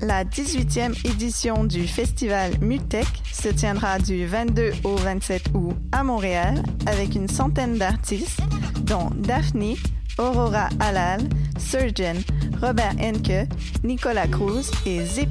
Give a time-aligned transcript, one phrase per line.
[0.00, 6.62] La 18e édition du festival Mutech se tiendra du 22 au 27 août à Montréal
[6.86, 8.40] avec une centaine d'artistes,
[8.82, 9.76] dont Daphne,
[10.18, 11.20] Aurora Halal,
[11.58, 12.20] Surgeon,
[12.62, 13.48] Robert Henke,
[13.82, 15.28] Nicolas Cruz et Zip.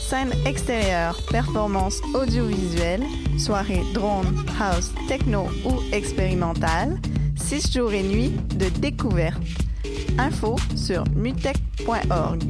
[0.00, 3.02] Scène extérieure, performance audiovisuelle,
[3.38, 6.98] soirée drone, house, techno ou expérimentale,
[7.34, 9.40] 6 jours et nuits de découverte.
[10.18, 12.42] Info sur mutech.org.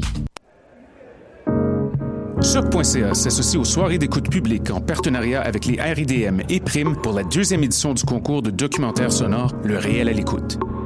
[2.42, 7.24] Choc.ca s'associe aux soirées d'écoute publique en partenariat avec les RIDM et Prime pour la
[7.24, 10.58] deuxième édition du concours de documentaire sonore Le réel à l'écoute.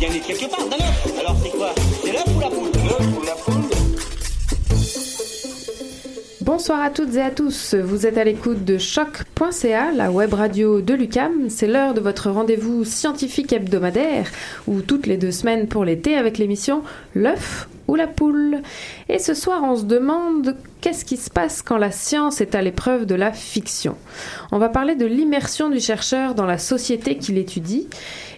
[0.00, 1.18] bien quelque part, d'un œuf.
[1.20, 3.70] Alors, c'est quoi C'est l'œuf ou la poule L'œuf ou la poule
[6.40, 7.74] Bonsoir à toutes et à tous.
[7.74, 11.50] Vous êtes à l'écoute de choc.ca, la web radio de l'UCAM.
[11.50, 14.30] C'est l'heure de votre rendez-vous scientifique hebdomadaire,
[14.66, 16.82] ou toutes les deux semaines pour l'été avec l'émission
[17.14, 18.62] L'œuf ou la poule.
[19.08, 22.62] Et ce soir, on se demande qu'est-ce qui se passe quand la science est à
[22.62, 23.96] l'épreuve de la fiction.
[24.52, 27.88] On va parler de l'immersion du chercheur dans la société qu'il étudie.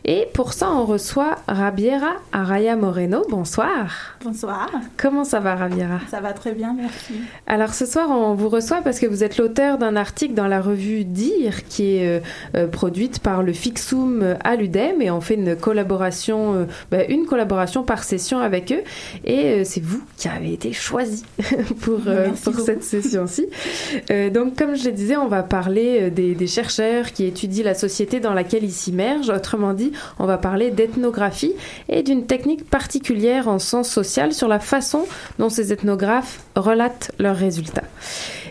[0.04, 3.24] Et pour ça, on reçoit Rabiera Araya Moreno.
[3.30, 4.16] Bonsoir.
[4.24, 4.68] Bonsoir.
[4.96, 6.00] Comment ça va, Rabiera?
[6.10, 7.14] Ça va très bien, merci.
[7.46, 10.60] Alors ce soir, on vous reçoit parce que vous êtes l'auteur d'un article dans la
[10.60, 12.20] revue Dire qui est euh,
[12.56, 17.26] euh, produite par le Fixum à l'UDEM et on fait une collaboration, euh, bah, une
[17.26, 18.82] collaboration par session avec eux.
[19.24, 21.24] Et euh, c'est vous qui avez été choisi
[21.80, 23.46] pour, euh, pour cette session-ci.
[24.10, 27.74] Euh, donc comme je le disais, on va parler des, des chercheurs qui étudient la
[27.74, 29.30] société dans laquelle ils s'immergent.
[29.30, 31.54] Autrement dit, on va parler d'ethnographie
[31.88, 35.06] et d'une technique particulière en sens social sur la façon
[35.38, 37.84] dont ces ethnographes relatent leurs résultats.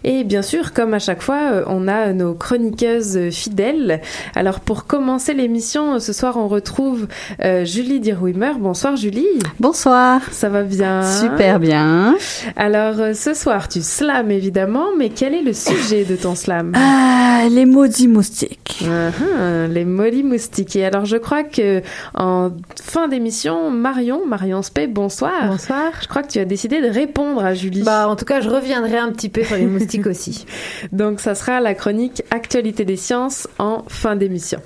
[0.03, 4.01] Et bien sûr, comme à chaque fois, on a nos chroniqueuses fidèles.
[4.35, 7.07] Alors pour commencer l'émission, ce soir on retrouve
[7.44, 8.53] euh, Julie Dirwimer.
[8.59, 9.28] Bonsoir Julie.
[9.59, 10.22] Bonsoir.
[10.31, 10.81] Ça va bien?
[11.19, 12.16] Super bien.
[12.56, 16.74] Alors euh, ce soir tu slams évidemment, mais quel est le sujet de ton slam?
[16.75, 18.84] Ah, les maudits moustiques.
[18.86, 20.75] Ah, les molly moustiques.
[20.75, 21.81] Et alors je crois que
[22.16, 25.47] en fin d'émission, Marion, Marion Spey, bonsoir.
[25.47, 25.92] Bonsoir.
[26.02, 27.84] Je crois que tu as décidé de répondre à Julie.
[27.84, 30.46] Bah, en tout cas, je reviendrai un petit peu sur les moustiques aussi.
[30.92, 34.60] Donc ça sera la chronique Actualité des sciences en fin d'émission.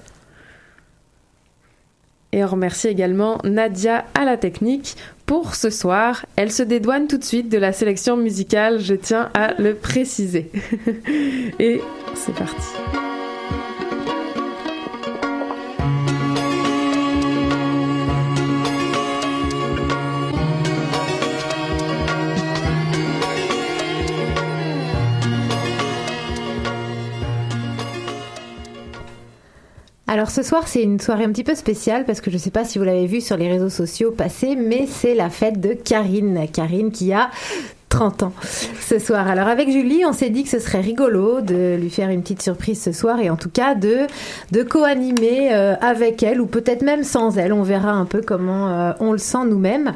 [2.32, 6.26] Et on remercie également Nadia à la technique pour ce soir.
[6.36, 10.52] Elle se dédouane tout de suite de la sélection musicale, je tiens à le préciser.
[11.60, 11.82] Et
[12.14, 13.05] c'est parti.
[30.16, 32.50] Alors ce soir, c'est une soirée un petit peu spéciale parce que je ne sais
[32.50, 35.74] pas si vous l'avez vu sur les réseaux sociaux passer, mais c'est la fête de
[35.74, 36.48] Karine.
[36.54, 37.30] Karine qui a
[37.90, 38.34] 30 ans
[38.80, 39.28] ce soir.
[39.28, 42.42] Alors avec Julie, on s'est dit que ce serait rigolo de lui faire une petite
[42.42, 44.08] surprise ce soir et en tout cas de,
[44.54, 47.52] de co-animer euh, avec elle ou peut-être même sans elle.
[47.52, 49.96] On verra un peu comment euh, on le sent nous-mêmes.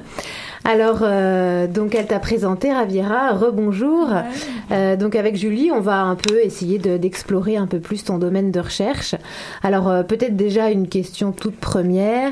[0.66, 4.10] Alors, euh, donc elle t'a présenté, Raviera, rebonjour.
[4.72, 8.18] Euh, donc avec Julie, on va un peu essayer de- d'explorer un peu plus ton
[8.18, 9.16] domaine de recherche.
[9.64, 12.32] Alors euh, peut-être déjà une question toute première.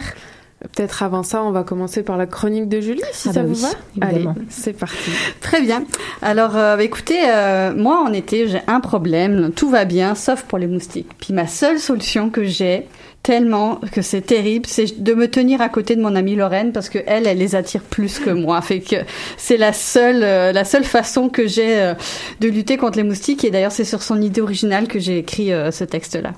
[0.74, 3.48] Peut-être avant ça, on va commencer par la chronique de Julie, si Ah ça bah
[3.48, 3.72] vous oui,
[4.02, 4.08] va.
[4.12, 4.36] évidemment.
[4.36, 5.12] Allez, c'est parti.
[5.40, 5.84] Très bien.
[6.24, 9.52] Alors, euh, écoutez, euh, moi en été, j'ai un problème.
[9.56, 11.12] Tout va bien, sauf pour les moustiques.
[11.20, 12.88] Puis ma seule solution que j'ai,
[13.28, 16.88] tellement que c'est terrible, c'est de me tenir à côté de mon amie Lorraine parce
[16.88, 18.62] que elle, elle les attire plus que moi.
[18.68, 18.96] Fait que
[19.36, 21.94] c'est la seule, euh, la seule façon que j'ai euh,
[22.40, 23.44] de lutter contre les moustiques.
[23.44, 26.32] Et d'ailleurs, c'est sur son idée originale que j'ai écrit euh, ce texte-là.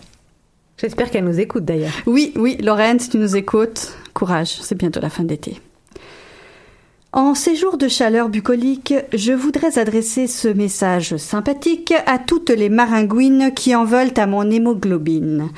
[0.82, 1.94] J'espère qu'elle nous écoute d'ailleurs.
[2.08, 5.62] Oui, oui, Lorraine, si tu nous écoutes, courage, c'est bientôt la fin d'été.
[7.14, 12.70] En ces jours de chaleur bucolique, je voudrais adresser ce message sympathique à toutes les
[12.70, 15.52] maringouines qui en veulent à mon hémoglobine.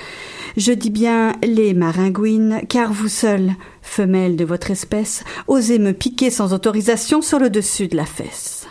[0.58, 6.30] Je dis bien les maringouines, car vous seules, femelles de votre espèce, osez me piquer
[6.30, 8.68] sans autorisation sur le dessus de la fesse.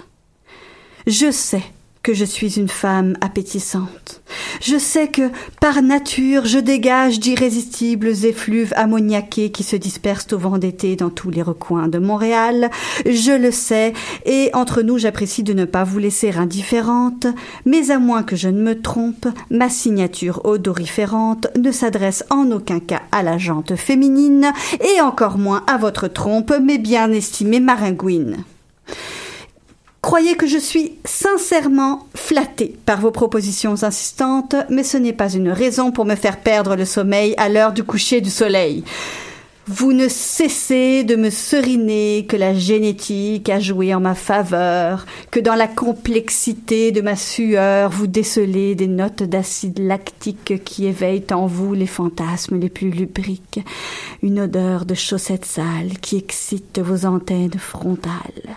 [1.06, 1.64] Je sais
[2.02, 4.22] que je suis une femme appétissante.
[4.62, 5.30] Je sais que,
[5.60, 11.30] par nature, je dégage d'irrésistibles effluves ammoniaqués qui se dispersent au vent d'été dans tous
[11.30, 12.70] les recoins de Montréal.
[13.04, 13.92] Je le sais,
[14.24, 17.26] et entre nous, j'apprécie de ne pas vous laisser indifférente,
[17.66, 22.80] mais à moins que je ne me trompe, ma signature odoriférante ne s'adresse en aucun
[22.80, 28.44] cas à la jante féminine, et encore moins à votre trompe, mes bien estimées maringouines.
[30.02, 35.50] Croyez que je suis sincèrement flattée par vos propositions insistantes, mais ce n'est pas une
[35.50, 38.82] raison pour me faire perdre le sommeil à l'heure du coucher du soleil.
[39.66, 45.38] Vous ne cessez de me seriner que la génétique a joué en ma faveur, que
[45.38, 51.46] dans la complexité de ma sueur vous décelez des notes d'acide lactique qui éveillent en
[51.46, 53.60] vous les fantasmes les plus lubriques,
[54.22, 58.56] une odeur de chaussettes sales qui excite vos antennes frontales.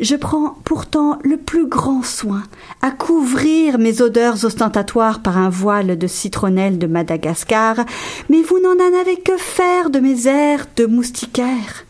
[0.00, 2.42] Je prends pourtant le plus grand soin
[2.82, 7.76] à couvrir mes odeurs ostentatoires par un voile de citronnelle de Madagascar,
[8.28, 11.84] mais vous n'en en avez que faire de mes airs de moustiquaire.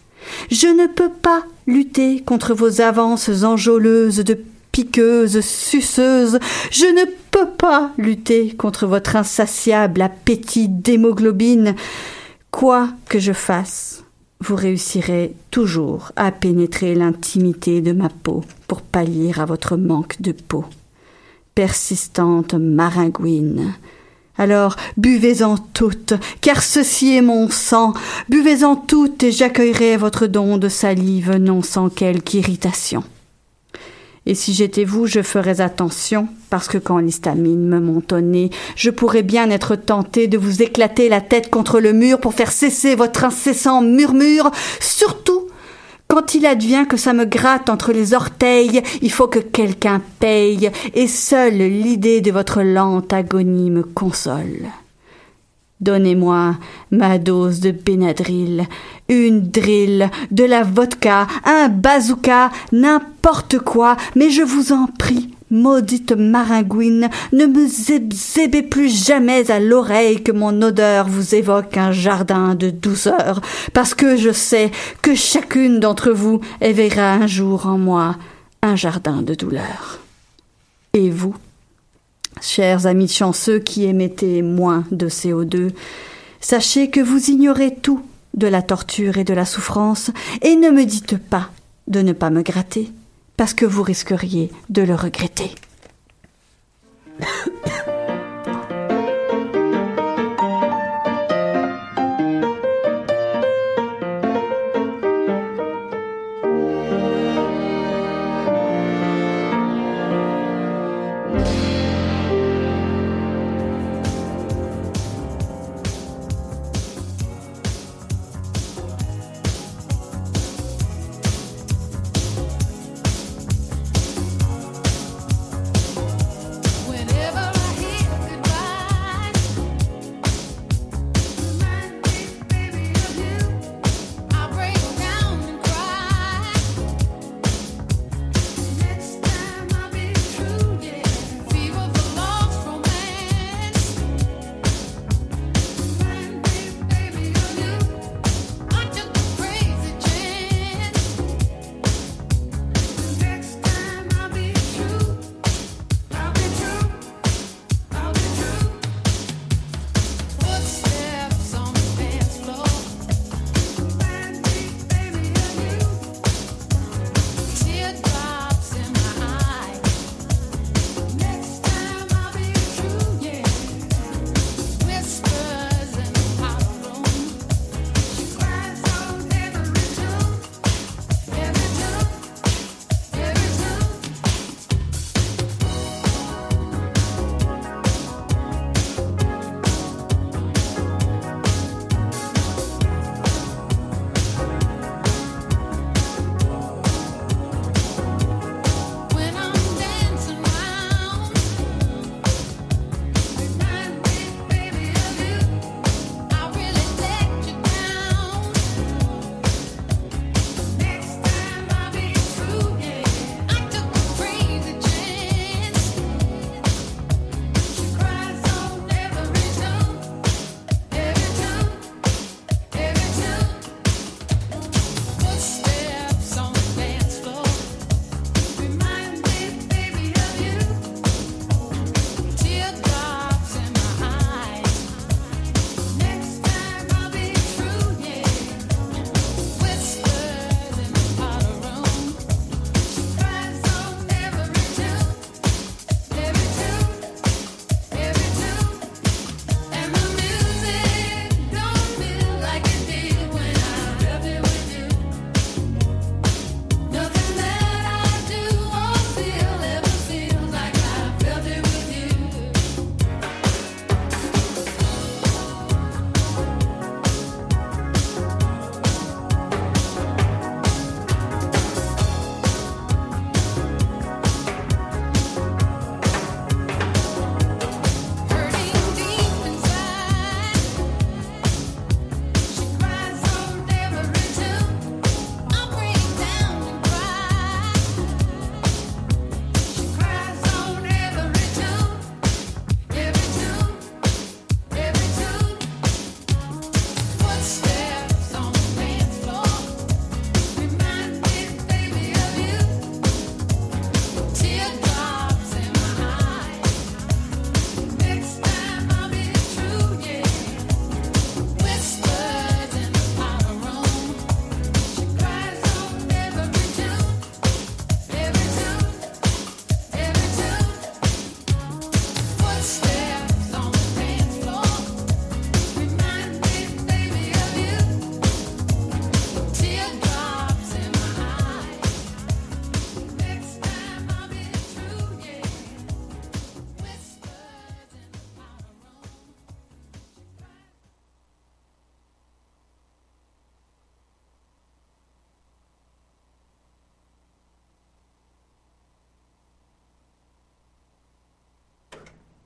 [0.51, 4.39] Je ne peux pas lutter contre vos avances enjôleuses de
[4.73, 6.39] piqueuses, suceuses.
[6.71, 11.75] Je ne peux pas lutter contre votre insatiable appétit d'hémoglobine.
[12.51, 14.05] Quoi que je fasse,
[14.41, 20.33] vous réussirez toujours à pénétrer l'intimité de ma peau pour pallier à votre manque de
[20.33, 20.65] peau.
[21.55, 23.75] Persistante maringouine.
[24.37, 27.93] Alors buvez-en toutes, car ceci est mon sang.
[28.29, 33.03] Buvez-en toutes et j'accueillerai votre don de salive non sans quelque irritation.
[34.29, 38.13] Et si j'étais vous, je ferais attention, parce que quand l'histamine me monte
[38.77, 42.53] je pourrais bien être tenté de vous éclater la tête contre le mur pour faire
[42.53, 45.47] cesser votre incessant murmure, surtout
[46.09, 50.71] quand il advient que ça me gratte entre les orteils, il faut que quelqu'un paye,
[50.93, 54.69] et seule l'idée de votre lente agonie me console.
[55.81, 56.57] Donnez-moi
[56.91, 58.67] ma dose de Benadryl,
[59.09, 66.13] une drill, de la vodka, un bazooka, n'importe quoi, mais je vous en prie, maudite
[66.13, 72.57] maringouine, ne me zébzébez plus jamais à l'oreille que mon odeur vous évoque un jardin
[72.57, 73.41] de douceur,
[73.73, 78.17] parce que je sais que chacune d'entre vous éveillera un jour en moi
[78.63, 80.01] un jardin de douleur.
[80.93, 81.37] Et vous?
[82.41, 85.71] Chers amis chanceux qui émettez moins de CO2,
[86.41, 88.03] sachez que vous ignorez tout
[88.35, 90.11] de la torture et de la souffrance,
[90.43, 91.51] et ne me dites pas
[91.87, 92.91] de ne pas me gratter,
[93.37, 95.51] parce que vous risqueriez de le regretter.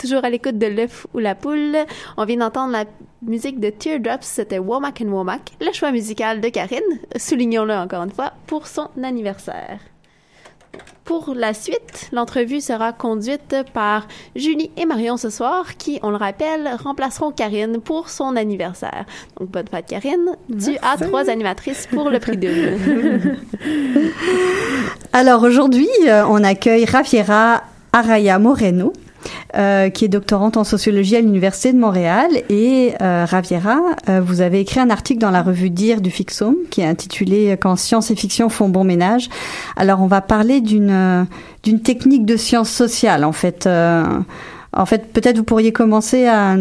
[0.03, 1.77] Toujours à l'écoute de l'œuf ou la poule.
[2.17, 2.85] On vient d'entendre la
[3.23, 6.81] musique de Teardrops, c'était Womack and Womack, le choix musical de Karine,
[7.17, 9.79] soulignons-le encore une fois, pour son anniversaire.
[11.05, 14.07] Pour la suite, l'entrevue sera conduite par
[14.37, 19.05] Julie et Marion ce soir, qui, on le rappelle, remplaceront Karine pour son anniversaire.
[19.39, 20.37] Donc, bonne fête, Karine.
[20.49, 23.37] Tu as trois animatrices pour le prix d'une.
[25.13, 28.93] Alors aujourd'hui, euh, on accueille Rafiera Araya Moreno.
[29.55, 32.31] Euh, qui est doctorante en sociologie à l'Université de Montréal.
[32.49, 36.57] Et euh, Raviera, euh, vous avez écrit un article dans la revue Dire du Fixum
[36.71, 39.29] qui est intitulé Quand science et fiction font bon ménage.
[39.77, 41.27] Alors on va parler d'une
[41.65, 43.67] d'une technique de science sociale en fait.
[43.67, 46.57] en fait, peut-être vous pourriez commencer à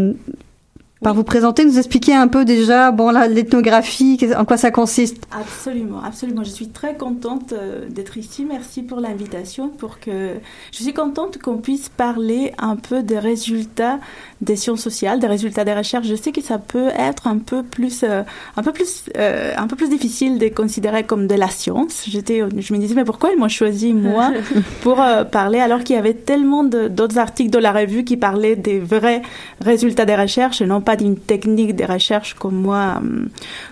[1.01, 5.24] par vous présenter, nous expliquer un peu déjà bon l'ethnographie, en quoi ça consiste.
[5.31, 6.43] Absolument, absolument.
[6.43, 8.46] Je suis très contente euh, d'être ici.
[8.48, 9.70] Merci pour l'invitation.
[9.70, 10.36] Pour que
[10.72, 14.00] je suis contente qu'on puisse parler un peu des résultats
[14.41, 16.08] des sciences sociales, des résultats des recherches.
[16.08, 18.22] Je sais que ça peut être un peu plus, euh,
[18.55, 22.03] un peu plus, euh, un peu plus difficile de considérer comme de la science.
[22.08, 24.31] J'étais, je me disais mais pourquoi ils m'ont choisi moi
[24.81, 28.79] pour parler alors qu'il y avait tellement d'autres articles de la revue qui parlaient des
[28.79, 29.24] vrais
[29.62, 33.29] résultats des recherches et non pas d'une technique de recherche comme moi, hum,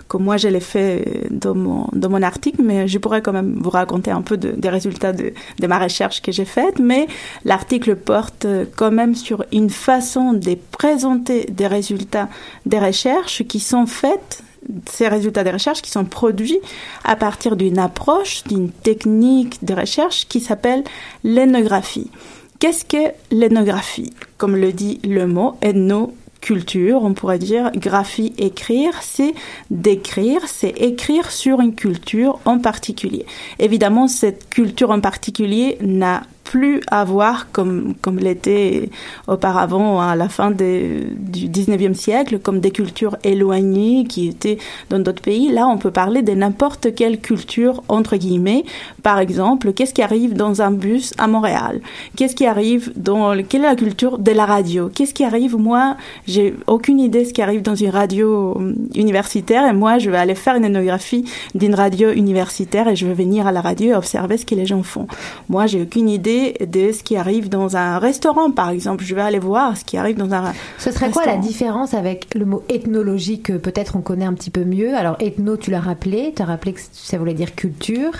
[0.08, 3.58] comme moi je l'ai fait dans mon, dans mon article, mais je pourrais quand même
[3.60, 6.78] vous raconter un peu des résultats de, de ma recherche que j'ai faite.
[6.78, 7.06] Mais
[7.44, 8.46] l'article porte
[8.76, 12.28] quand même sur une façon de présenter des résultats
[12.66, 14.42] des recherches qui sont faites
[14.90, 16.60] ces résultats des recherches qui sont produits
[17.04, 20.84] à partir d'une approche, d'une technique de recherche qui s'appelle
[21.24, 22.10] l'ethnographie.
[22.58, 24.12] Qu'est-ce que l'ethnographie?
[24.36, 29.34] Comme le dit le mot, ethno culture, on pourrait dire graphie écrire, c'est
[29.70, 33.26] d'écrire, c'est écrire sur une culture en particulier.
[33.58, 38.90] Évidemment, cette culture en particulier n'a plus à voir comme, comme l'était
[39.28, 41.14] auparavant à la fin du
[41.48, 45.52] 19e siècle, comme des cultures éloignées qui étaient dans d'autres pays.
[45.52, 48.64] Là, on peut parler de n'importe quelle culture, entre guillemets.
[49.04, 51.80] Par exemple, qu'est-ce qui arrive dans un bus à Montréal?
[52.16, 54.90] Qu'est-ce qui arrive dans, quelle est la culture de la radio?
[54.92, 55.56] Qu'est-ce qui arrive?
[55.56, 59.98] Moi, j'ai aucune idée de ce qui arrive dans une radio euh, universitaire et moi,
[59.98, 63.60] je vais aller faire une ethnographie d'une radio universitaire et je vais venir à la
[63.60, 65.06] radio et observer ce que les gens font.
[65.48, 69.04] Moi, j'ai aucune idée de ce qui arrive dans un restaurant, par exemple.
[69.04, 72.34] Je vais aller voir ce qui arrive dans un Ce serait quoi la différence avec
[72.34, 74.94] le mot ethnologie que peut-être on connaît un petit peu mieux?
[74.94, 78.12] Alors, ethno, tu l'as rappelé, tu as rappelé que ça voulait dire culture.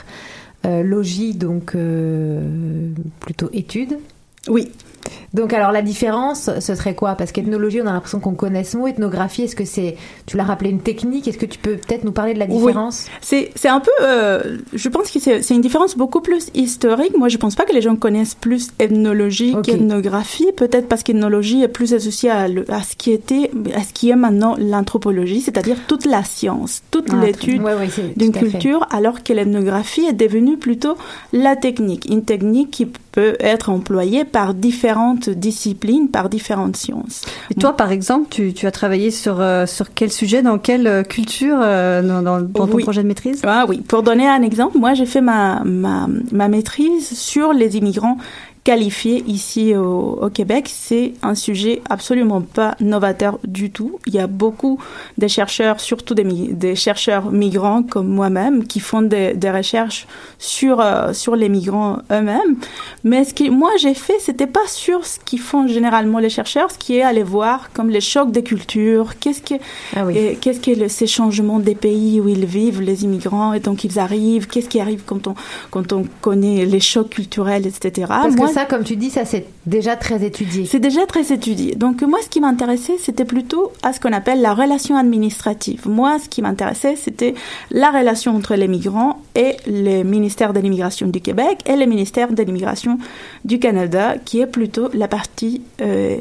[0.66, 3.98] Euh, logis, donc euh, plutôt étude.
[4.48, 4.70] Oui.
[5.34, 7.14] Donc alors la différence, ce serait quoi?
[7.14, 8.86] Parce qu'ethnologie, on a l'impression qu'on connaît ce mot.
[8.86, 11.28] Ethnographie, est-ce que c'est, tu l'as rappelé, une technique?
[11.28, 13.06] Est-ce que tu peux peut-être nous parler de la différence?
[13.20, 17.16] C'est c'est un peu, euh, je pense que c'est une différence beaucoup plus historique.
[17.16, 20.48] Moi, je pense pas que les gens connaissent plus ethnologie qu'ethnographie.
[20.56, 24.16] Peut-être parce qu'ethnologie est plus associée à, à, ce qui était, à ce qui est
[24.16, 27.62] maintenant l'anthropologie, c'est-à-dire toute la science, toute ah, l'étude
[28.16, 30.96] d'une culture, alors que l'ethnographie est devenue plutôt
[31.32, 34.54] la technique, une technique qui peut être employée par
[35.00, 37.22] différentes disciplines, par différentes sciences.
[37.50, 40.86] Et toi, par exemple, tu, tu as travaillé sur, euh, sur quel sujet, dans quelle
[40.86, 43.42] euh, culture euh, dans, dans, ton projet de maîtrise?
[43.44, 47.76] Ah oui, pour donner un exemple, moi j'ai fait ma, ma, ma maîtrise sur les
[47.76, 48.18] immigrants
[48.64, 53.98] qualifié ici au, au Québec, c'est un sujet absolument pas novateur du tout.
[54.06, 54.78] Il y a beaucoup
[55.18, 60.06] de chercheurs, surtout des, des chercheurs migrants comme moi-même, qui font des, des recherches
[60.38, 62.56] sur euh, sur les migrants eux-mêmes.
[63.04, 66.70] Mais ce que moi j'ai fait, c'était pas sur ce qu'ils font généralement les chercheurs,
[66.70, 69.54] ce qui est aller voir comme les chocs des cultures, qu'est-ce que
[69.96, 70.04] ah
[70.40, 74.46] qu'est-ce que ces changements des pays où ils vivent les immigrants et donc ils arrivent,
[74.46, 75.34] qu'est-ce qui arrive quand on
[75.70, 78.12] quand on connaît les chocs culturels, etc.
[78.36, 80.66] moi, ça, comme tu dis, ça c'est déjà très étudié.
[80.66, 81.74] C'est déjà très étudié.
[81.74, 85.88] Donc moi, ce qui m'intéressait, c'était plutôt à ce qu'on appelle la relation administrative.
[85.88, 87.34] Moi, ce qui m'intéressait, c'était
[87.70, 92.32] la relation entre les migrants et le ministère de l'immigration du Québec et le ministère
[92.32, 92.98] de l'immigration
[93.44, 96.18] du Canada, qui est plutôt la partie euh,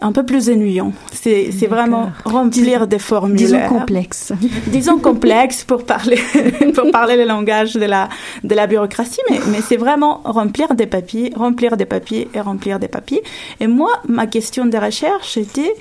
[0.00, 0.92] un peu plus ennuyant.
[1.12, 3.36] C'est, vraiment remplir des formulaires.
[3.36, 4.32] Disons complexes.
[4.68, 6.18] Disons complexes pour parler,
[6.74, 8.08] pour parler le langage de la,
[8.44, 12.78] de la bureaucratie, mais, mais c'est vraiment remplir des papiers, remplir des papiers et remplir
[12.78, 13.22] des papiers.
[13.60, 15.74] Et moi, ma question de recherche était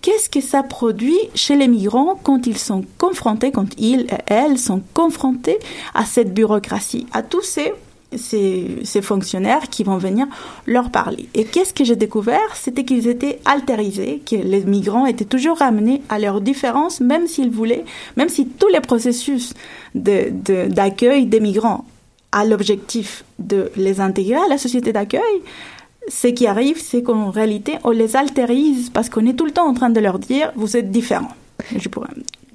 [0.00, 4.58] qu'est-ce que ça produit chez les migrants quand ils sont confrontés, quand ils et elles
[4.58, 5.58] sont confrontés
[5.94, 7.72] à cette bureaucratie, à tous ces
[8.16, 10.26] ces, fonctionnaires qui vont venir
[10.66, 11.28] leur parler.
[11.34, 12.54] Et qu'est-ce que j'ai découvert?
[12.54, 17.50] C'était qu'ils étaient altérisés, que les migrants étaient toujours ramenés à leurs différences, même s'ils
[17.50, 17.84] voulaient,
[18.16, 19.54] même si tous les processus
[19.94, 21.84] d'accueil de, des migrants
[22.32, 25.20] a l'objectif de les intégrer à la société d'accueil,
[26.08, 29.66] ce qui arrive, c'est qu'en réalité, on les altérise parce qu'on est tout le temps
[29.66, 31.32] en train de leur dire, vous êtes différents.
[31.76, 32.08] Je pourrais...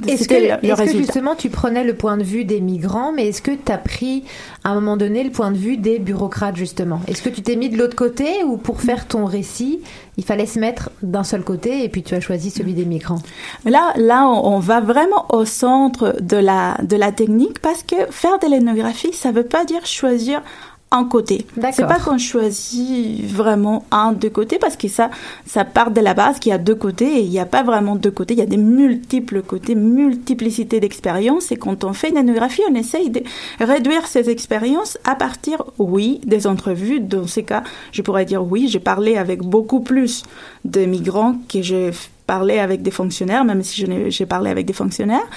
[0.07, 3.51] Est-ce que, le- justement tu prenais le point de vue des migrants, mais est-ce que
[3.51, 4.23] tu as pris
[4.63, 7.01] à un moment donné le point de vue des bureaucrates justement?
[7.09, 9.81] Est-ce que tu t'es mis de l'autre côté ou pour faire ton récit,
[10.15, 13.21] il fallait se mettre d'un seul côté et puis tu as choisi celui des migrants?
[13.65, 17.97] Là, là, on, on va vraiment au centre de la, de la technique parce que
[18.09, 20.41] faire de l'énographie, ça veut pas dire choisir
[20.91, 21.45] un côté.
[21.71, 25.11] C'est pas qu'on choisit vraiment un, deux côtés parce que ça,
[25.45, 27.61] ça part de la base qu'il y a deux côtés et il n'y a pas
[27.61, 28.33] vraiment deux côtés.
[28.33, 32.73] Il y a des multiples côtés, multiplicité d'expériences et quand on fait une énographie, on
[32.73, 33.21] essaye de
[33.59, 36.99] réduire ces expériences à partir, oui, des entrevues.
[36.99, 40.23] Dans ces cas, je pourrais dire oui, j'ai parlé avec beaucoup plus
[40.65, 41.91] de migrants que j'ai
[42.25, 45.27] parlé avec des fonctionnaires, même si j'ai parlé avec des fonctionnaires.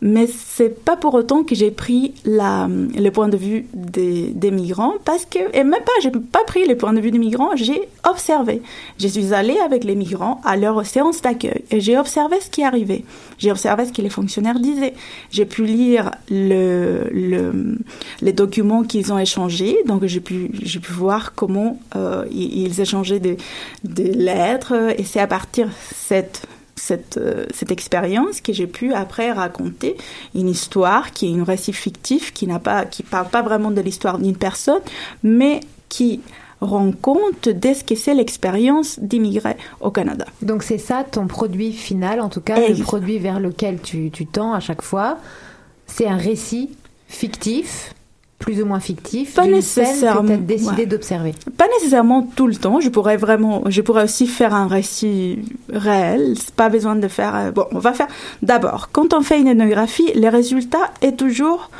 [0.00, 4.52] Mais c'est pas pour autant que j'ai pris la, le point de vue des, des
[4.52, 7.50] migrants, parce que, et même pas, j'ai pas pris le point de vue des migrants,
[7.56, 8.62] j'ai observé.
[9.00, 12.62] Je suis allée avec les migrants à leur séance d'accueil et j'ai observé ce qui
[12.62, 13.04] arrivait.
[13.38, 14.94] J'ai observé ce que les fonctionnaires disaient.
[15.32, 17.78] J'ai pu lire le, le,
[18.22, 23.20] les documents qu'ils ont échangés, donc j'ai pu, pu voir comment euh, ils, ils échangeaient
[23.20, 23.36] des,
[23.82, 26.46] des lettres, et c'est à partir de cette
[26.78, 29.96] cette, euh, cette expérience que j'ai pu après raconter
[30.34, 33.80] une histoire qui est une récit fictif qui n'a pas qui parle pas vraiment de
[33.80, 34.80] l'histoire d'une personne
[35.22, 36.20] mais qui
[36.60, 40.26] rend compte de ce que c'est l'expérience d'immigrés au Canada.
[40.42, 44.26] Donc c'est ça ton produit final, en tout cas le produit vers lequel tu, tu
[44.26, 45.18] tends à chaque fois.
[45.86, 46.70] C'est un récit
[47.06, 47.94] fictif,
[48.38, 50.86] plus ou moins fictif, Pas que nécessairement, as décidé ouais.
[50.86, 51.34] d'observer.
[51.56, 52.78] Pas nécessairement tout le temps.
[52.80, 55.40] Je pourrais vraiment, je pourrais aussi faire un récit
[55.72, 56.34] réel.
[56.54, 57.34] Pas besoin de faire.
[57.34, 58.06] euh, Bon, on va faire.
[58.42, 61.70] D'abord, quand on fait une ethnographie, le résultat est toujours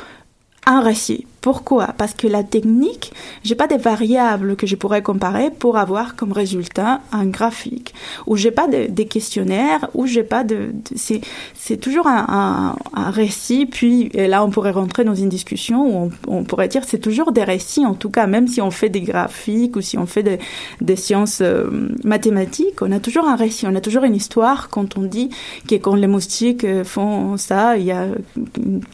[0.65, 1.25] un récit.
[1.41, 1.87] Pourquoi?
[1.97, 6.33] Parce que la technique, j'ai pas des variables que je pourrais comparer pour avoir comme
[6.33, 7.93] résultat un graphique,
[8.27, 11.21] ou j'ai pas de, des questionnaires, ou j'ai pas de, c'est
[11.55, 13.65] c'est toujours un, un, un récit.
[13.65, 17.31] Puis là, on pourrait rentrer dans une discussion où on, on pourrait dire c'est toujours
[17.31, 17.85] des récits.
[17.85, 20.39] En tout cas, même si on fait des graphiques ou si on fait des,
[20.81, 21.69] des sciences euh,
[22.03, 24.69] mathématiques, on a toujours un récit, on a toujours une histoire.
[24.69, 25.29] Quand on dit
[25.67, 28.07] que quand les moustiques euh, font ça, il y a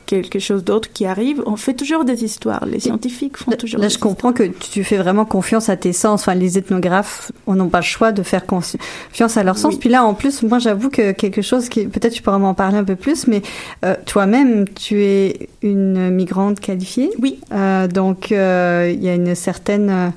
[0.06, 1.42] quelque chose d'autre qui arrive.
[1.48, 2.35] On fait toujours des histoires.
[2.66, 3.80] Les scientifiques font toujours.
[3.80, 6.22] Là, je comprends que tu fais vraiment confiance à tes sens.
[6.22, 8.78] Enfin, les ethnographes, on n'a pas le choix de faire confi-
[9.10, 9.74] confiance à leur sens.
[9.74, 9.80] Oui.
[9.80, 12.78] Puis là, en plus, moi, j'avoue que quelque chose qui, peut-être tu pourras m'en parler
[12.78, 13.42] un peu plus, mais
[13.84, 17.12] euh, toi-même, tu es une migrante qualifiée.
[17.20, 17.40] Oui.
[17.52, 20.14] Euh, donc, euh, il y a une certaine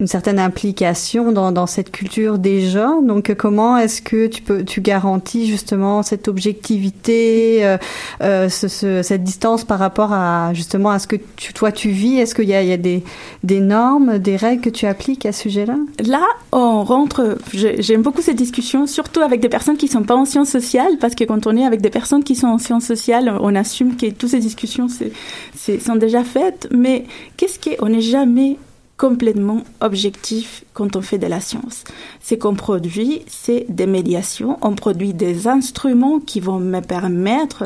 [0.00, 2.90] une certaine implication dans, dans cette culture déjà.
[3.02, 7.78] Donc, comment est-ce que tu peux, tu garantis justement cette objectivité, euh,
[8.20, 11.90] euh, ce- ce- cette distance par rapport à justement à ce que tu, toi tu
[11.90, 12.18] vis?
[12.18, 13.04] Est-ce qu'il y a, il y a des,
[13.44, 15.76] des normes, des règles que tu appliques à ce sujet-là?
[16.04, 17.38] Là, on rentre.
[17.52, 20.98] j'ai- J'aime beaucoup cette discussion, surtout avec des personnes qui sont pas en sciences sociales,
[21.00, 23.96] parce que quand on est avec des personnes qui sont en sciences sociales, on assume
[23.96, 26.68] que toutes ces discussions c'est- sont déjà faites.
[26.72, 27.04] Mais
[27.36, 28.56] qu'est-ce qu'on n'est jamais
[28.96, 31.84] complètement objectif quand on fait de la science.
[32.22, 37.64] Ce qu'on produit, c'est des médiations, on produit des instruments qui vont me permettre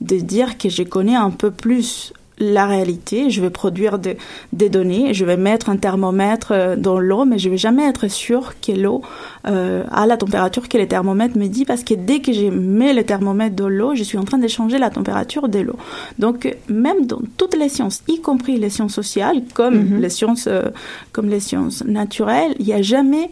[0.00, 4.16] de dire que je connais un peu plus la réalité, je vais produire de-
[4.52, 8.08] des données, je vais mettre un thermomètre euh, dans l'eau, mais je vais jamais être
[8.08, 9.02] sûr que l'eau
[9.46, 12.92] euh, a la température que le thermomètre me dit, parce que dès que je mets
[12.92, 15.76] le thermomètre dans l'eau, je suis en train de changer la température de l'eau.
[16.18, 20.70] Donc, même dans toutes les sciences, y compris les sciences sociales, comme les sciences, euh,
[21.12, 23.30] comme les sciences naturelles, il n'y a jamais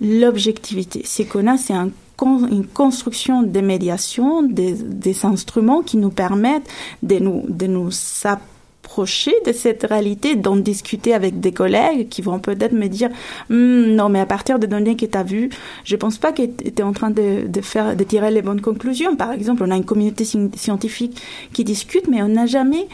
[0.00, 1.02] l'objectivité.
[1.04, 1.90] Ce qu'on a, c'est un
[2.22, 6.68] une construction des médiations, des, des instruments qui nous permettent
[7.02, 7.90] de nous, de nous
[8.24, 13.10] approcher de cette réalité, d'en discuter avec des collègues qui vont peut-être me dire
[13.50, 15.50] Hmm, non mais à partir des données que tu as vues,
[15.84, 18.60] je pense pas que tu es en train de, de faire de tirer les bonnes
[18.62, 19.14] conclusions.
[19.14, 21.20] Par exemple, on a une communauté sci- scientifique
[21.52, 22.88] qui discute, mais on n'a jamais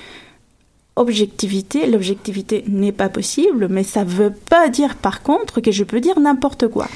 [0.97, 1.87] objectivité.
[1.87, 6.21] L'objectivité n'est pas possible, mais ça veut pas dire par contre que je peux dire
[6.21, 6.89] n'importe quoi.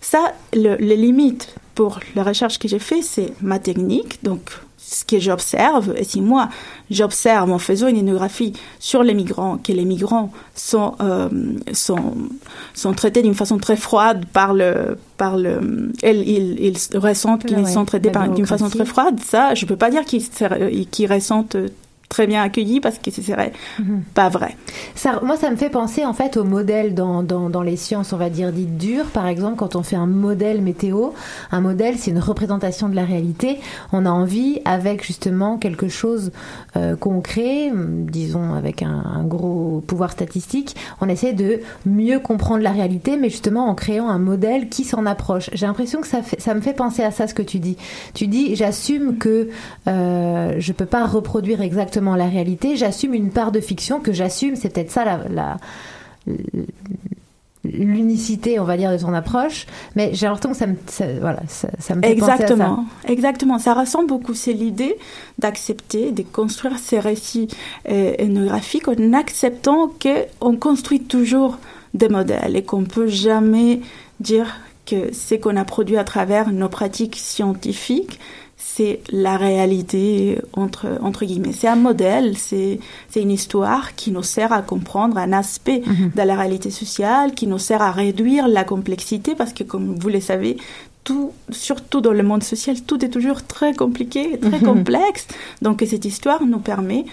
[0.00, 4.40] Ça, le- les limites pour la recherche que j'ai fait, c'est ma technique, donc
[4.76, 5.94] ce que j'observe.
[5.96, 6.50] Et si moi,
[6.90, 11.30] j'observe en faisant une ethnographie sur les migrants, que les migrants sont, euh,
[11.72, 12.18] sont,
[12.74, 17.56] sont traités d'une façon très froide par le, par le, ils, ils, ils ressentent qu'ils
[17.60, 20.28] Ouais, sont traités d'une façon très froide, ça, je peux pas dire qu'ils,
[20.90, 21.56] qu'ils ressentent
[22.10, 23.52] très bien accueilli parce que ce serait
[24.14, 24.56] pas vrai.
[24.94, 28.12] Ça, moi, ça me fait penser en fait au modèle dans, dans, dans les sciences,
[28.12, 29.06] on va dire dites dures.
[29.06, 31.10] Par exemple, quand on fait un modèle météo,
[31.52, 33.60] un modèle, c'est une représentation de la réalité.
[33.92, 36.32] On a envie, avec justement quelque chose
[36.76, 42.72] euh, concret, disons avec un, un gros pouvoir statistique, on essaie de mieux comprendre la
[42.72, 45.48] réalité, mais justement en créant un modèle qui s'en approche.
[45.52, 47.76] J'ai l'impression que ça, fait, ça me fait penser à ça ce que tu dis.
[48.14, 49.48] Tu dis, j'assume que
[49.86, 54.56] euh, je peux pas reproduire exactement la réalité, j'assume une part de fiction que j'assume,
[54.56, 55.56] c'est peut-être ça la,
[57.64, 61.40] l'unicité, on va dire, de ton approche, mais j'ai l'impression que ça me, ça, voilà,
[61.46, 62.42] ça, ça me fait penser à ça.
[62.42, 63.58] Exactement, exactement.
[63.58, 64.34] Ça ressemble beaucoup.
[64.34, 64.96] C'est l'idée
[65.38, 67.48] d'accepter, de construire ces récits
[67.88, 71.58] euh, ethnographiques en acceptant qu'on construit toujours
[71.92, 73.80] des modèles et qu'on peut jamais
[74.20, 78.18] dire que ce qu'on a produit à travers nos pratiques scientifiques,
[78.74, 81.52] c'est la réalité entre, entre guillemets.
[81.52, 82.78] C'est un modèle, c'est
[83.16, 85.82] une histoire qui nous sert à comprendre un aspect
[86.18, 90.08] de la réalité sociale, qui nous sert à réduire la complexité, parce que comme vous
[90.08, 90.56] le savez,
[91.04, 94.68] tout, surtout dans le monde social, tout est toujours très compliqué, très Mhm.
[94.72, 95.26] complexe.
[95.62, 97.04] Donc cette histoire nous permet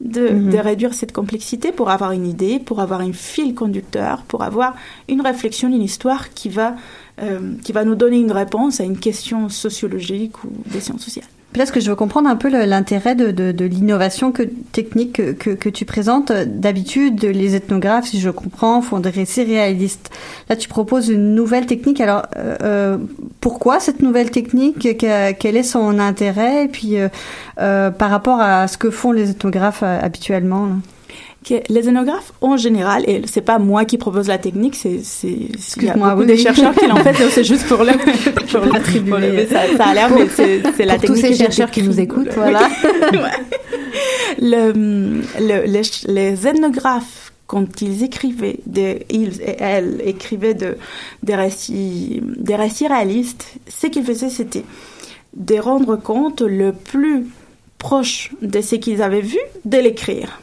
[0.00, 0.50] de, Mhm.
[0.50, 4.74] de réduire cette complexité pour avoir une idée, pour avoir un fil conducteur, pour avoir
[5.08, 6.74] une réflexion, une histoire qui va,
[7.22, 11.26] euh, qui va nous donner une réponse à une question sociologique ou des sciences sociales.
[11.56, 16.30] Peut-être que je veux comprendre un peu l'intérêt de, l'innovation que, technique que, tu présentes.
[16.30, 20.10] D'habitude, les ethnographes, si je comprends, font des récits réalistes.
[20.50, 22.02] Là, tu proposes une nouvelle technique.
[22.02, 22.98] Alors, euh, euh,
[23.40, 24.98] pourquoi cette nouvelle technique?
[24.98, 26.66] Que- Quel est son intérêt?
[26.66, 27.08] Et puis, euh,
[27.58, 30.68] euh, par rapport à ce que font les ethnographes habituellement
[31.48, 34.96] que les ethnographes en général, et c'est pas moi qui propose la technique, c'est
[35.54, 36.38] Excuse-moi, beaucoup oui, de oui.
[36.38, 37.92] chercheurs qui l'ont fait, c'est juste pour le
[38.50, 41.82] pour mais ça, ça a l'air, mais c'est la Pour tous technique ces chercheurs qui
[41.82, 42.68] nous écoutent, voilà.
[43.12, 43.30] Ouais.
[44.40, 44.72] le,
[45.40, 50.76] le- les, les ethnographes quand ils écrivaient, des, ils et elles écrivaient de,
[51.22, 54.64] des récits, des récits réalistes, ce qu'ils faisaient, c'était
[55.36, 57.26] de rendre compte le plus
[57.78, 60.40] proche de ce qu'ils avaient vu, de l'écrire.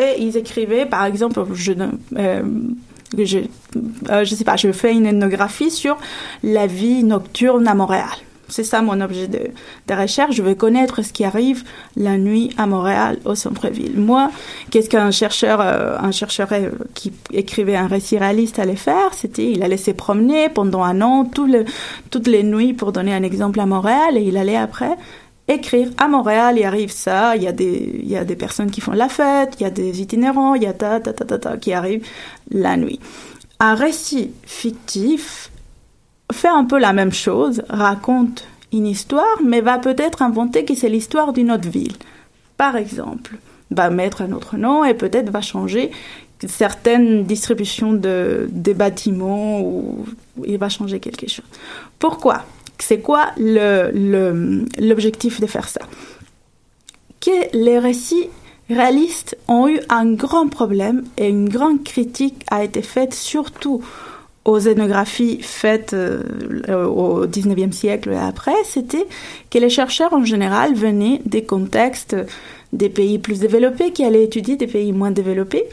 [0.00, 1.72] Et ils écrivaient, par exemple, je,
[2.16, 2.42] euh,
[3.18, 3.38] je,
[4.10, 5.98] euh, sais pas, je fais une ethnographie sur
[6.42, 8.08] la vie nocturne à Montréal.
[8.48, 9.50] C'est ça mon objet de,
[9.86, 10.34] de recherche.
[10.34, 11.62] Je veux connaître ce qui arrive
[11.96, 13.96] la nuit à Montréal, au centre-ville.
[13.96, 14.30] Moi,
[14.70, 19.14] qu'est-ce qu'un chercheur, euh, un chercheur euh, qui écrivait un récit réaliste allait faire?
[19.14, 23.60] C'était, il allait se promener pendant un an, toutes les nuits, pour donner un exemple
[23.60, 24.96] à Montréal, et il allait après
[25.50, 28.70] écrire à Montréal, il arrive ça, il y a des, il y a des personnes
[28.70, 31.24] qui font la fête, il y a des itinérants, il y a ta, ta, ta,
[31.24, 32.06] ta, ta, qui arrivent
[32.50, 33.00] la nuit.
[33.58, 35.50] Un récit fictif
[36.32, 40.88] fait un peu la même chose, raconte une histoire, mais va peut-être inventer que c'est
[40.88, 41.96] l'histoire d'une autre ville.
[42.56, 43.36] Par exemple,
[43.70, 45.90] va mettre un autre nom et peut-être va changer
[46.46, 50.06] certaines distributions de, des bâtiments ou
[50.44, 51.44] il va changer quelque chose.
[51.98, 52.44] Pourquoi?
[52.80, 53.32] C'est quoi
[54.78, 55.80] l'objectif de faire ça?
[57.20, 58.28] Que les récits
[58.68, 63.82] réalistes ont eu un grand problème et une grande critique a été faite surtout
[64.44, 66.22] aux ethnographies faites euh,
[66.86, 69.06] au 19e siècle et après, c'était
[69.50, 72.16] que les chercheurs en général venaient des contextes
[72.72, 75.64] des pays plus développés qui allaient étudier des pays moins développés.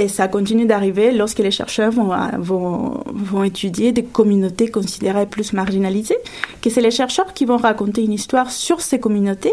[0.00, 5.52] Et ça continue d'arriver lorsque les chercheurs vont, vont, vont étudier des communautés considérées plus
[5.52, 6.16] marginalisées,
[6.62, 9.52] que c'est les chercheurs qui vont raconter une histoire sur ces communautés.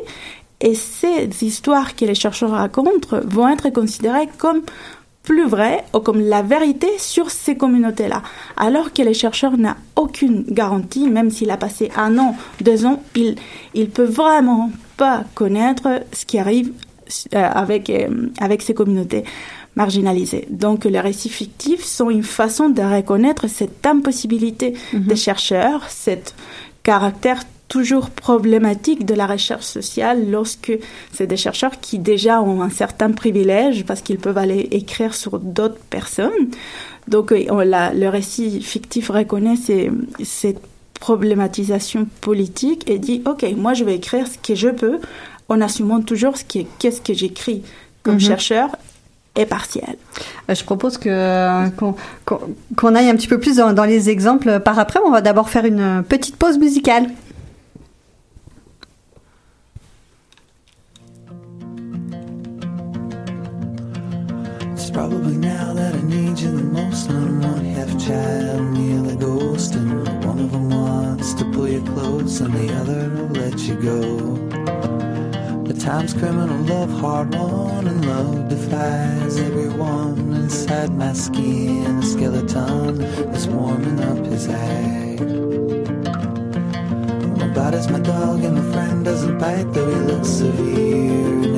[0.62, 4.62] Et ces histoires que les chercheurs racontent vont être considérées comme
[5.22, 8.22] plus vraies ou comme la vérité sur ces communautés-là.
[8.56, 13.04] Alors que les chercheurs n'ont aucune garantie, même s'il a passé un an, deux ans,
[13.18, 13.36] il
[13.74, 16.72] il peut vraiment pas connaître ce qui arrive
[17.36, 19.26] euh, avec, euh, avec ces communautés
[19.78, 20.46] marginalisées.
[20.50, 24.74] Donc les récits fictifs sont une façon de reconnaître cette impossibilité
[25.10, 26.26] des chercheurs, cet
[26.84, 30.72] caractère toujours problématique de la recherche sociale lorsque
[31.12, 35.34] c'est des chercheurs qui déjà ont un certain privilège parce qu'ils peuvent aller écrire sur
[35.40, 36.46] d'autres personnes.
[37.10, 39.92] Donc on, la, le récit fictif reconnaît ces,
[40.24, 40.62] cette
[41.00, 44.98] problématisation politique et dit ok moi je vais écrire ce que je peux
[45.50, 47.62] en assumant toujours ce qui est qu'est-ce que j'écris
[48.04, 48.20] comme Mhm.
[48.32, 48.68] chercheur
[49.38, 49.96] est partiel.
[50.50, 51.96] Euh, Je propose que qu'on
[52.76, 55.00] qu'on aille un petit peu plus dans, dans les exemples par après.
[55.06, 57.08] On va d'abord faire une petite pause musicale.
[64.74, 67.10] It's probably now that I need you the most.
[67.10, 71.68] I'm one half child, and the other ghost, and one of them wants to pull
[71.68, 75.07] you close, and the other to let you go.
[75.80, 81.98] Time's criminal love hard won and love defies everyone inside my skin.
[81.98, 83.02] A skeleton
[83.34, 85.18] is warming up his eye.
[87.38, 91.57] My body's my dog and my friend doesn't bite though he looks severe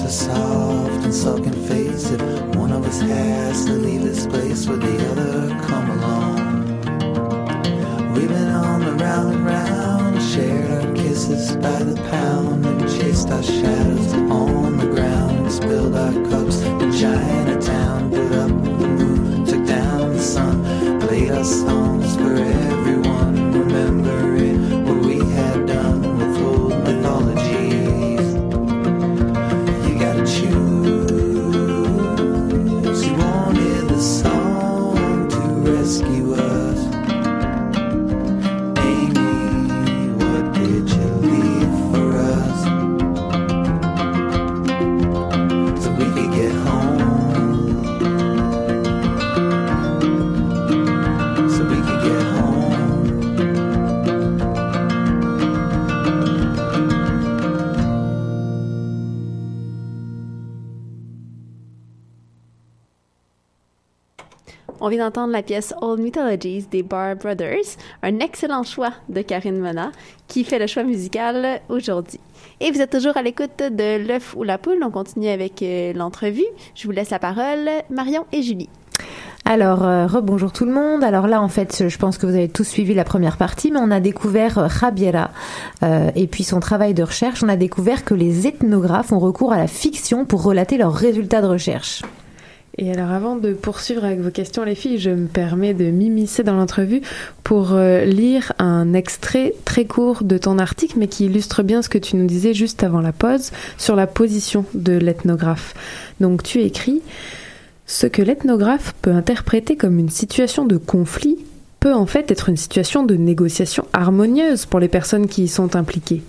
[0.00, 2.10] her soft and sulking face.
[2.10, 2.20] If
[2.56, 6.66] one of us has to leave this place, would the other come along?
[8.14, 13.28] We've been on the round and round, shared our kisses by the pound, and chased
[13.28, 18.10] our shadows on the ground, and spilled our cups in Chinatown.
[18.10, 21.81] Put up the moon, took down the sun, played our songs
[64.92, 69.90] vient d'entendre la pièce Old Mythologies des Bar Brothers, un excellent choix de Karine Mena,
[70.28, 72.20] qui fait le choix musical aujourd'hui.
[72.60, 74.78] Et vous êtes toujours à l'écoute de L'œuf ou la poule.
[74.82, 76.44] On continue avec euh, l'entrevue.
[76.74, 78.68] Je vous laisse la parole, Marion et Julie.
[79.44, 81.02] Alors, euh, rebonjour tout le monde.
[81.02, 83.80] Alors là, en fait, je pense que vous avez tous suivi la première partie, mais
[83.80, 85.30] on a découvert euh, Javiera
[85.82, 87.42] euh, et puis son travail de recherche.
[87.42, 91.42] On a découvert que les ethnographes ont recours à la fiction pour relater leurs résultats
[91.42, 92.02] de recherche.
[92.78, 96.42] Et alors avant de poursuivre avec vos questions les filles, je me permets de m'immiscer
[96.42, 97.02] dans l'entrevue
[97.44, 101.90] pour euh, lire un extrait très court de ton article mais qui illustre bien ce
[101.90, 105.74] que tu nous disais juste avant la pause sur la position de l'ethnographe.
[106.20, 107.02] Donc tu écris
[107.86, 111.36] ce que l'ethnographe peut interpréter comme une situation de conflit
[111.78, 115.76] peut en fait être une situation de négociation harmonieuse pour les personnes qui y sont
[115.76, 116.22] impliquées.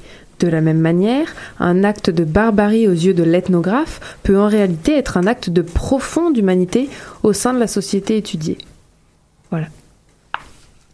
[0.43, 4.93] De la même manière, un acte de barbarie aux yeux de l'ethnographe peut en réalité
[4.97, 6.89] être un acte de profonde humanité
[7.23, 8.57] au sein de la société étudiée.
[9.51, 9.67] Voilà.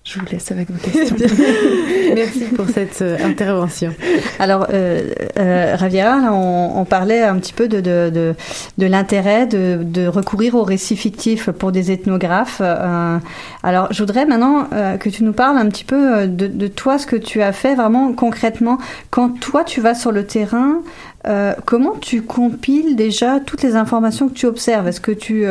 [0.09, 1.15] Je vous laisse avec vos questions.
[2.15, 3.93] Merci pour cette euh, intervention.
[4.39, 5.03] Alors, euh,
[5.37, 8.33] euh, Raviera, on, on parlait un petit peu de, de, de,
[8.79, 12.59] de l'intérêt de, de recourir aux récits fictifs pour des ethnographes.
[12.59, 13.19] Euh,
[13.61, 16.67] alors, je voudrais maintenant euh, que tu nous parles un petit peu euh, de, de
[16.67, 18.79] toi, ce que tu as fait vraiment concrètement.
[19.11, 20.81] Quand toi, tu vas sur le terrain,
[21.27, 24.87] euh, comment tu compiles déjà toutes les informations que tu observes?
[24.87, 25.45] Est-ce que tu...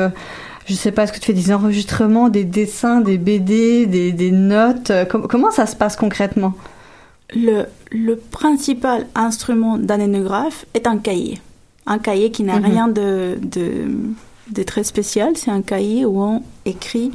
[0.68, 4.30] je sais pas, est-ce que tu fais des enregistrements, des dessins, des BD, des, des
[4.30, 4.90] notes?
[4.90, 6.54] Euh, com- Comment ça se passe concrètement?
[7.34, 11.40] Le, le principal instrument d'un ethnographe est un cahier.
[11.86, 12.64] Un cahier qui n'a Mhm.
[12.64, 13.86] rien de, de,
[14.50, 15.32] de très spécial.
[15.36, 17.10] C'est un cahier où on écrit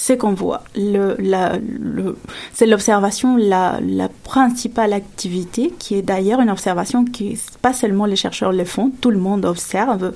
[0.00, 0.62] c'est qu'on voit.
[0.76, 2.16] Le, la, le,
[2.52, 8.14] c'est l'observation la, la principale activité, qui est d'ailleurs une observation qui, pas seulement les
[8.14, 10.12] chercheurs le font, tout le monde observe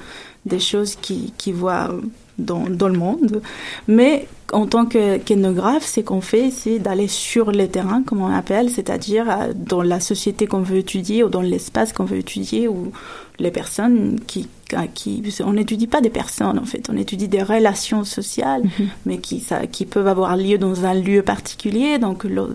[0.47, 1.91] des choses qui, qui voit
[2.39, 3.43] dans, dans le monde.
[3.89, 8.33] Mais en tant que- qu'ethnographe, ce qu'on fait, c'est d'aller sur le terrain, comme on
[8.35, 12.69] appelle, c'est-à-dire euh, dans la société qu'on veut étudier ou dans l'espace qu'on veut étudier
[12.69, 12.93] ou
[13.39, 14.49] les personnes qui,
[14.95, 18.63] qui on n'étudie pas des personnes en fait, on étudie des relations sociales,
[19.07, 21.99] mais qui, ça, qui peuvent avoir lieu dans un lieu particulier.
[21.99, 22.51] Donc, lo-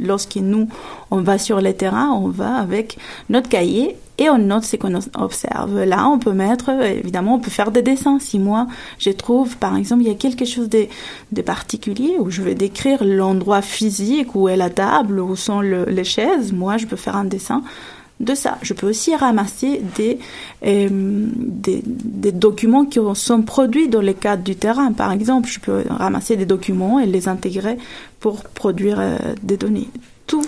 [0.00, 0.68] lorsque nous,
[1.10, 2.96] on va sur le terrain, on va avec
[3.28, 5.82] notre cahier et on note ce qu'on observe.
[5.84, 8.18] Là, on peut mettre, évidemment, on peut faire des dessins.
[8.20, 8.66] Si moi,
[8.98, 10.86] je trouve, par exemple, il y a quelque chose de,
[11.32, 15.84] de particulier où je vais décrire l'endroit physique où est la table, où sont le-
[15.86, 17.62] les chaises, moi, je peux faire un dessin
[18.20, 18.58] de ça.
[18.62, 20.18] Je peux aussi ramasser des,
[20.64, 24.92] euh, des, des documents qui sont produits dans le cadre du terrain.
[24.92, 27.76] Par exemple, je peux ramasser des documents et les intégrer
[28.20, 29.88] pour produire euh, des données.
[30.26, 30.44] Tout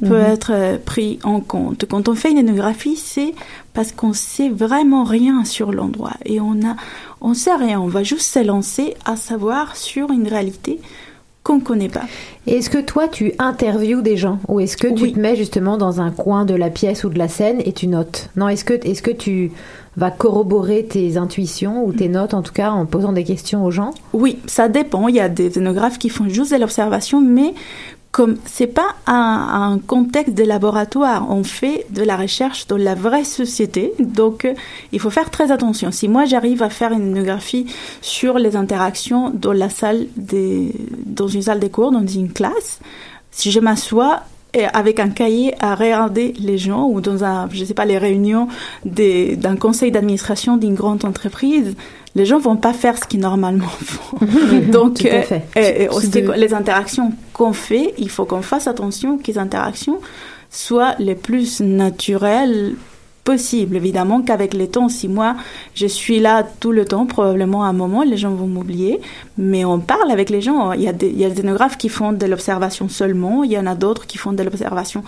[0.00, 0.32] peut Mhm.
[0.34, 1.84] être euh, pris en compte.
[1.88, 3.34] Quand on fait une énographie, c'est
[3.72, 6.74] parce qu'on sait vraiment rien sur l'endroit et on a,
[7.20, 7.80] on sait rien.
[7.80, 10.80] On va juste s'élancer à savoir sur une réalité
[11.42, 12.04] qu'on connaît pas.
[12.46, 16.00] Est-ce que toi, tu interviews des gens ou est-ce que tu te mets justement dans
[16.00, 18.30] un coin de la pièce ou de la scène et tu notes?
[18.36, 19.50] Non, est-ce que, est-ce que tu
[19.96, 23.70] vas corroborer tes intuitions ou tes notes en tout cas en posant des questions aux
[23.70, 23.90] gens?
[24.12, 25.08] Oui, ça dépend.
[25.08, 27.54] Il y a des énographes qui font juste de l'observation, mais
[28.12, 32.94] comme c'est pas un, un contexte de laboratoire, on fait de la recherche dans la
[32.94, 34.52] vraie société, donc euh,
[34.92, 35.90] il faut faire très attention.
[35.90, 37.66] Si moi j'arrive à faire une énographie
[38.02, 40.72] sur les interactions dans la salle des,
[41.06, 42.80] dans une salle des cours, dans une classe,
[43.30, 44.20] si je m'assois
[44.74, 48.48] avec un cahier à regarder les gens ou dans un, je sais pas, les réunions
[48.84, 51.74] d'un conseil d'administration d'une grande entreprise,
[52.14, 54.18] les gens vont pas faire ce qu'ils normalement font.
[54.70, 55.22] Donc, euh,
[55.56, 59.98] euh, de- les interactions qu'on fait, il faut qu'on fasse attention que les interactions
[60.50, 62.74] soient les plus naturelles
[63.24, 63.76] possibles.
[63.76, 65.36] Évidemment qu'avec le temps, si moi
[65.74, 69.00] je suis là tout le temps, probablement à un moment les gens vont m'oublier,
[69.38, 70.72] mais on parle avec les gens.
[70.72, 73.52] Il y a des, il y a des énographes qui font de l'observation seulement, il
[73.52, 75.04] y en a d'autres qui font de l'observation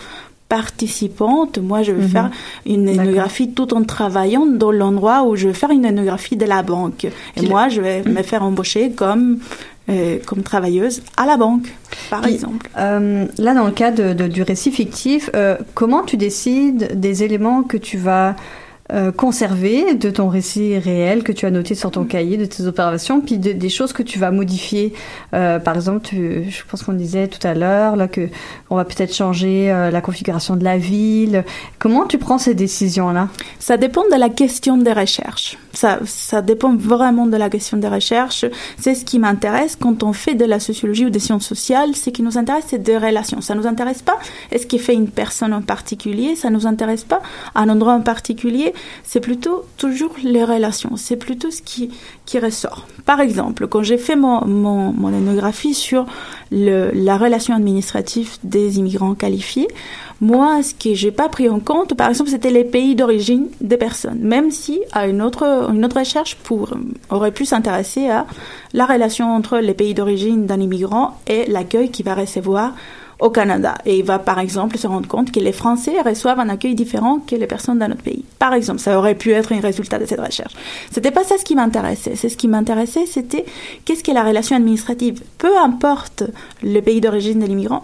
[0.49, 1.57] participante.
[1.59, 2.09] Moi, je vais Mhm.
[2.09, 2.29] faire
[2.65, 6.63] une énographie tout en travaillant dans l'endroit où je vais faire une énographie de la
[6.63, 7.05] banque.
[7.05, 9.39] Et Puis- moi, je vais me faire embaucher comme
[9.87, 11.67] euh, comme travailleuse à la banque,
[12.09, 12.67] par Puis, exemple.
[12.75, 17.21] euh, là, dans le cas de, de- du récit fictif, euh, comment tu décides des
[17.21, 18.35] éléments que tu vas
[18.93, 22.67] euh, conserver de ton récit réel que tu as noté sur ton cahier, de tes
[22.67, 24.93] observations, puis de- des choses que tu vas modifier.
[25.33, 28.29] Euh, par exemple, tu- je pense qu'on disait tout à l'heure là que
[28.69, 31.43] on va peut-être changer euh, la configuration de la ville.
[31.79, 33.29] Comment tu prends ces décisions-là?
[33.57, 35.57] Ça dépend de la question des recherches.
[35.73, 38.45] Ça, ça dépend vraiment de la question des recherches.
[38.77, 41.95] C'est ce qui m'intéresse quand on fait de la sociologie ou des sciences sociales.
[41.95, 43.41] Ce qui nous intéresse, c'est des relations.
[43.41, 44.17] Ça nous intéresse pas
[44.51, 46.35] est-ce qu'il fait une personne en particulier.
[46.35, 47.21] Ça nous intéresse pas
[47.55, 48.73] un endroit en particulier.
[49.03, 50.95] C'est plutôt toujours les relations.
[50.95, 51.91] C'est plutôt ce qui,
[52.25, 52.87] qui ressort.
[53.05, 56.05] Par exemple, quand j'ai fait mon, mon, mon énographie sur
[56.51, 59.67] le, la relation administrative des immigrants qualifiés,
[60.21, 63.77] moi, ce que j'ai pas pris en compte, par exemple, c'était les pays d'origine des
[63.77, 64.19] personnes.
[64.19, 66.73] Même si, à une autre, une autre recherche pour,
[67.09, 68.25] aurait pu s'intéresser à
[68.73, 72.73] la relation entre les pays d'origine d'un immigrant et l'accueil qu'il va recevoir
[73.19, 73.75] au Canada.
[73.85, 77.19] Et il va, par exemple, se rendre compte que les Français reçoivent un accueil différent
[77.19, 78.23] que les personnes d'un autre pays.
[78.39, 80.53] Par exemple, ça aurait pu être un résultat de cette recherche.
[80.91, 82.15] C'était pas ça ce qui m'intéressait.
[82.15, 83.45] C'est ce qui m'intéressait, c'était
[83.85, 85.21] qu'est-ce qu'est la relation administrative.
[85.37, 86.23] Peu importe
[86.63, 87.83] le pays d'origine de l'immigrant,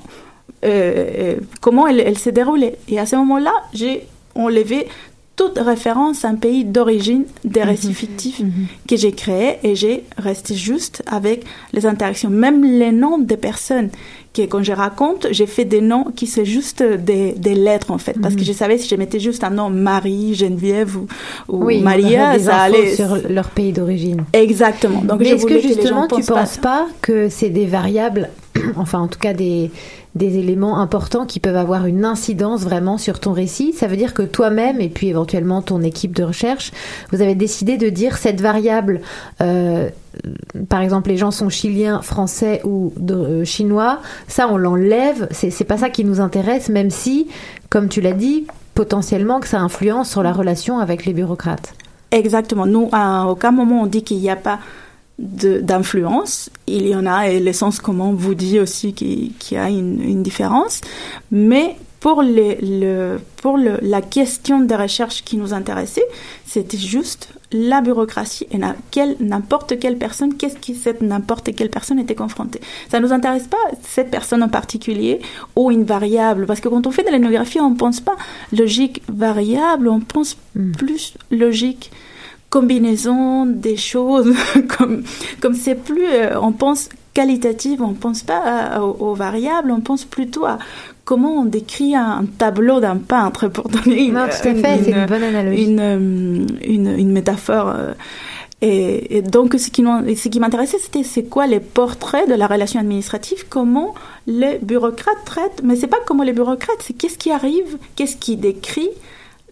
[0.63, 2.75] euh, euh, comment elle, elle s'est déroulée.
[2.87, 4.87] Et à ce moment-là, j'ai enlevé
[5.35, 8.41] toute référence à un pays d'origine des récits fictifs
[8.87, 12.29] que j'ai créés et j'ai resté juste avec les interactions.
[12.29, 13.89] Même les noms des personnes
[14.33, 17.97] que quand je raconte, j'ai fait des noms qui sont juste des, des lettres en
[17.97, 18.17] fait.
[18.21, 21.07] Parce que je savais si je mettais juste un nom Marie, Geneviève ou,
[21.49, 22.95] ou Oui, Maria, des ça allait.
[22.95, 24.23] sur leur pays d'origine.
[24.33, 25.01] Exactement.
[25.01, 27.65] Donc est-ce que voulais que les justement gens tu pas penses pas que c'est des
[27.65, 28.29] variables,
[28.75, 29.71] enfin en tout cas des,
[30.15, 34.13] des éléments importants qui peuvent avoir une incidence vraiment sur ton récit Ça veut dire
[34.13, 36.71] que toi-même et puis éventuellement ton équipe de recherche,
[37.11, 39.01] vous avez décidé de dire cette variable,
[39.41, 39.89] euh,
[40.67, 45.77] par exemple les gens sont chiliens, français ou euh, chinois, ça on l'enlève, c'est pas
[45.77, 47.27] ça qui nous intéresse, même si,
[47.69, 51.73] comme tu l'as dit, potentiellement que ça influence sur la relation avec les bureaucrates.
[52.11, 52.65] Exactement.
[52.65, 54.59] Nous, à aucun moment on dit qu'il n'y a pas
[55.21, 56.49] d'influence.
[56.67, 60.01] Il y en a, et l'essence commun vous dit aussi qu'il qu'il y a une,
[60.01, 60.81] une différence.
[61.31, 66.03] Mais pour, les, le, pour le, la question de recherche qui nous intéressait,
[66.45, 68.57] c'était juste la bureaucratie et
[69.19, 72.59] n'importe quelle personne, qu'est-ce que cette n'importe quelle personne était confrontée.
[72.89, 75.21] Ça nous intéresse pas cette personne en particulier
[75.55, 78.15] ou une variable, parce que quand on fait de l'énographie, on pense pas
[78.51, 80.37] logique variable, on pense
[80.77, 81.91] plus logique
[82.51, 84.31] combinaison des choses,
[84.77, 85.03] comme
[85.41, 90.05] comme c'est plus, euh, on pense qualitative, on pense pas aux, aux variables, on pense
[90.05, 90.59] plutôt à
[91.03, 94.91] comment on décrit un tableau d'un peintre pour donner une, Non, tout à fait, c'est
[94.91, 95.63] une bonne analogie.
[95.65, 96.45] une, euh,
[96.75, 97.69] une, une métaphore.
[97.75, 97.93] euh,
[98.61, 99.83] Et, et donc, ce qui,
[100.15, 103.95] ce qui m'intéressait, c'était c'est quoi les portraits de la relation administrative, comment
[104.27, 108.37] les bureaucrates traitent, mais c'est pas comment les bureaucrates, c'est qu'est-ce qui arrive, qu'est-ce qui
[108.37, 108.89] décrit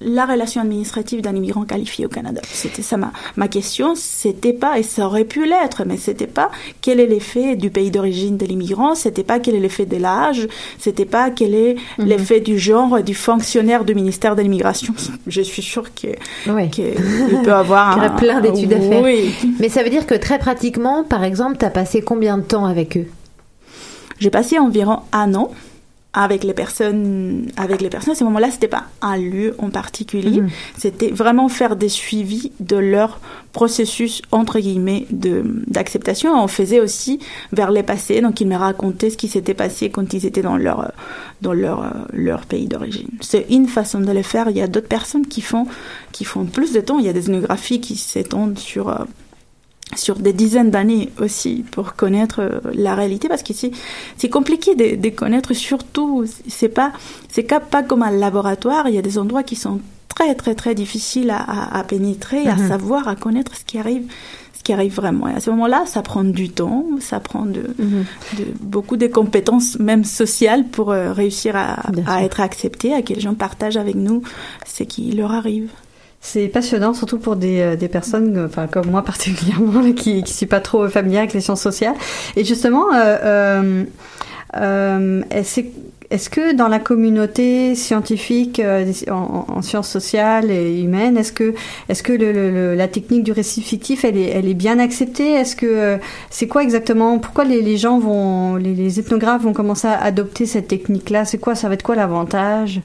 [0.02, 2.41] la relation administrative d'un immigrant qualifié au Canada.
[2.50, 6.52] C'était ça ma, ma question, c'était pas, et ça aurait pu l'être, mais c'était pas
[6.82, 10.47] quel est l'effet du pays d'origine de l'immigrant, c'était pas quel est l'effet de l'âge,
[10.78, 12.06] c'était pas quel est Mhm.
[12.06, 14.93] l'effet du genre du fonctionnaire du ministère de l'immigration.
[15.28, 16.08] Je suis sûre que,
[16.47, 16.70] Oui.
[16.70, 16.93] qu'il
[17.43, 19.04] peut avoir Il y un- plein d'études à faire.
[19.04, 19.34] Oui.
[19.60, 22.66] Mais ça veut dire que très pratiquement, par exemple, tu as passé combien de temps
[22.66, 23.08] avec eux?
[24.20, 25.52] J'ai passé environ un an
[26.14, 27.47] avec les personnes.
[27.55, 30.41] Avec les personnes, à ce moment-là, c'était pas un lieu en particulier.
[30.41, 30.49] Mhm.
[30.78, 33.20] C'était vraiment faire des suivis de leur
[33.53, 36.34] processus entre guillemets de d'acceptation.
[36.34, 37.20] On faisait aussi
[37.51, 38.22] vers les passés.
[38.22, 40.91] Donc, ils me racontaient ce qui s'était passé quand ils étaient dans leur
[41.41, 43.10] dans leur leur pays d'origine.
[43.22, 44.49] C'est une façon de le faire.
[44.49, 45.68] Il y a d'autres personnes qui font
[46.12, 46.97] qui font plus de temps.
[46.97, 49.03] Il y a des ethnographies qui s'étendent sur euh,
[49.96, 54.96] sur des dizaines d'années aussi pour connaître euh, la réalité parce que c'est compliqué de,
[54.96, 56.92] de connaître surtout c'est pas
[57.30, 58.88] c'est pas pas comme un laboratoire.
[58.88, 62.48] Il y a des endroits qui sont très très très difficiles à, à, à pénétrer
[62.48, 62.68] à Mhm.
[62.68, 64.04] savoir à connaître ce qui arrive
[64.58, 65.28] ce qui arrive vraiment.
[65.30, 67.64] Et à ce moment-là ça prend du temps ça prend de,
[68.38, 73.14] de beaucoup de compétences même sociales pour euh, réussir à, à être accepté à que
[73.14, 74.22] les gens partagent avec nous
[74.68, 75.70] ce qui leur arrive
[76.22, 80.22] C'est passionnant, surtout pour des, euh, des personnes, euh, enfin comme moi particulièrement, là, qui
[80.24, 81.95] qui suis pas trop familière avec les sciences sociales.
[82.36, 83.84] Et justement, euh, euh,
[84.57, 88.59] euh, est-ce que dans la communauté scientifique
[89.09, 91.53] en, en- en sciences sociales et humaines, est-ce que
[91.88, 95.34] est-ce que le, le- la technique du récit fictif, elle est elle est bien acceptée?
[95.34, 95.99] Est-ce que
[96.32, 100.45] c'est quoi exactement Pourquoi les, les gens vont, les, les ethnographes vont commencer à adopter
[100.47, 101.26] cette technique-là?
[101.26, 102.82] C'est quoi Ça va être quoi l'avantage?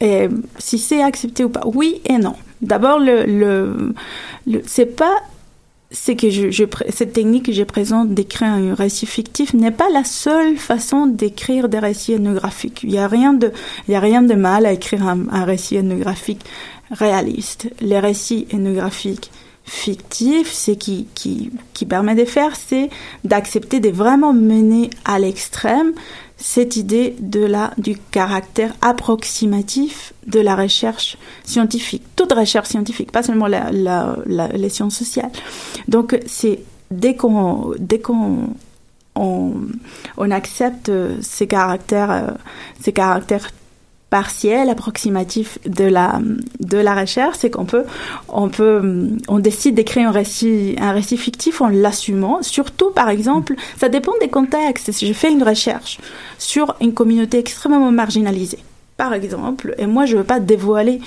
[0.00, 0.28] Et
[0.58, 2.34] si c'est accepté ou pas, oui et non.
[2.60, 3.94] D'abord, le, le,
[4.46, 5.14] le- c'est pas
[5.90, 9.88] c'est que je, je cette technique que je présente d'écrire un récit fictif n'est pas
[9.90, 12.80] la seule façon d'écrire des récits ethnographiques.
[12.82, 13.52] Il y a rien de
[13.88, 16.40] a rien de mal à écrire un, un récit ethnographique
[16.90, 17.70] réaliste.
[17.80, 19.30] Les récits ethnographiques
[19.64, 22.90] fictifs, ce qui, qui, permet de faire, c'est
[23.24, 25.92] d'accepter de vraiment mener à l'extrême
[26.36, 32.02] cette idée de la, du caractère approximatif de la recherche scientifique.
[32.16, 35.32] Toute recherche scientifique, pas seulement les sciences sociales.
[35.88, 36.60] Donc, c'est
[36.90, 38.48] dès qu'on, dès qu'on,
[39.14, 39.52] on,
[40.16, 42.30] on accepte euh, ces caractères, euh,
[42.80, 43.50] ces caractères
[44.14, 46.20] partiels, approximatifs de la
[46.60, 47.82] de la recherche, c'est qu'on peut
[48.28, 52.40] on peut on décide d'écrire un récit un récit fictif en l'assumant.
[52.40, 54.92] Surtout par exemple, ça dépend des contextes.
[54.92, 55.98] Si je fais une recherche
[56.38, 58.60] sur une communauté extrêmement marginalisée,
[58.96, 61.00] par exemple, et moi je veux pas dévoiler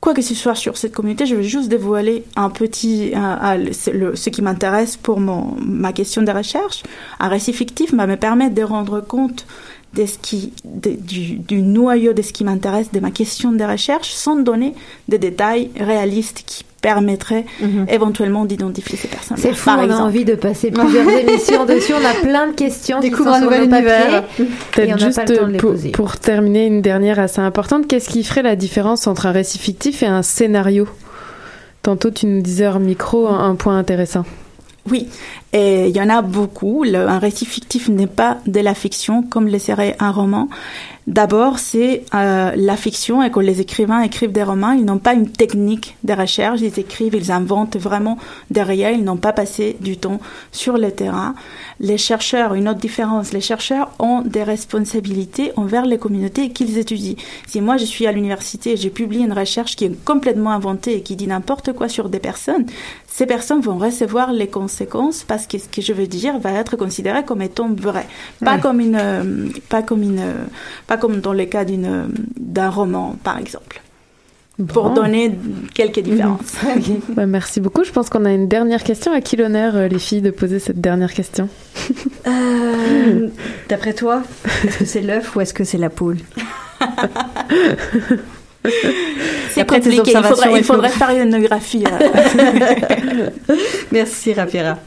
[0.00, 4.42] quoi que ce soit sur cette communauté, je veux juste dévoiler un petit, ce qui
[4.42, 6.82] m'intéresse pour mon, ma question de recherche.
[7.20, 9.46] Un récit fictif va me permettre de rendre compte
[9.94, 13.62] de ce qui, de- du, du noyau de ce qui m'intéresse, de ma question de
[13.64, 14.74] recherche, sans donner
[15.08, 17.46] des détails réalistes qui permettraient
[17.88, 19.38] éventuellement d'identifier ces personnes.
[19.38, 20.02] C'est fou, Par on a exemple.
[20.02, 21.92] envie de passer plusieurs émissions dessus.
[21.94, 23.88] On a plein de questions qui Découvre sont un sur nouvel nos papiers.
[24.02, 24.24] univers.
[24.72, 25.90] Peut-être on n'a juste pas le temps de les pour, poser.
[25.92, 30.02] pour terminer une dernière assez importante, qu'est-ce qui ferait la différence entre un récit fictif
[30.02, 30.86] et un scénario?
[31.82, 34.24] Tantôt tu nous disais hors micro un, un point intéressant.
[34.90, 35.08] Oui,
[35.54, 36.84] et il y en a beaucoup.
[36.84, 40.48] Un récit fictif n'est pas de la fiction comme le serait un roman.
[41.06, 45.12] D'abord, c'est euh, la fiction et quand les écrivains écrivent des romans, ils n'ont pas
[45.12, 48.18] une technique de recherche, ils écrivent, ils inventent vraiment
[48.50, 50.18] derrière, ils n'ont pas passé du temps
[50.50, 51.34] sur le terrain.
[51.78, 57.16] Les chercheurs, une autre différence, les chercheurs ont des responsabilités envers les communautés qu'ils étudient.
[57.46, 60.96] Si moi je suis à l'université et j'ai publié une recherche qui est complètement inventée
[60.96, 62.64] et qui dit n'importe quoi sur des personnes,
[63.08, 67.24] ces personnes vont recevoir les conséquences parce ce que, je veux dire va être considéré
[67.24, 68.06] comme étant vrai.
[68.44, 70.44] Pas, comme, une, euh, pas, comme, une, euh,
[70.86, 72.06] pas comme dans le cas euh,
[72.38, 73.80] d'un roman, par exemple.
[74.68, 75.36] Pour donner
[75.74, 76.04] quelques mhm.
[76.04, 76.54] différences.
[77.08, 77.82] Bah, merci beaucoup.
[77.82, 79.12] Je pense qu'on a une dernière question.
[79.12, 81.48] À qui l'honneur, les filles, de poser cette dernière question?
[83.68, 84.22] D'après toi,
[84.64, 86.18] est-ce que c'est l'œuf ou est-ce que c'est la poule?
[89.50, 91.84] C'est compliqué, il faudrait, faire une graphie.
[93.92, 94.78] Merci Rapira.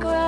[0.00, 0.27] 거야.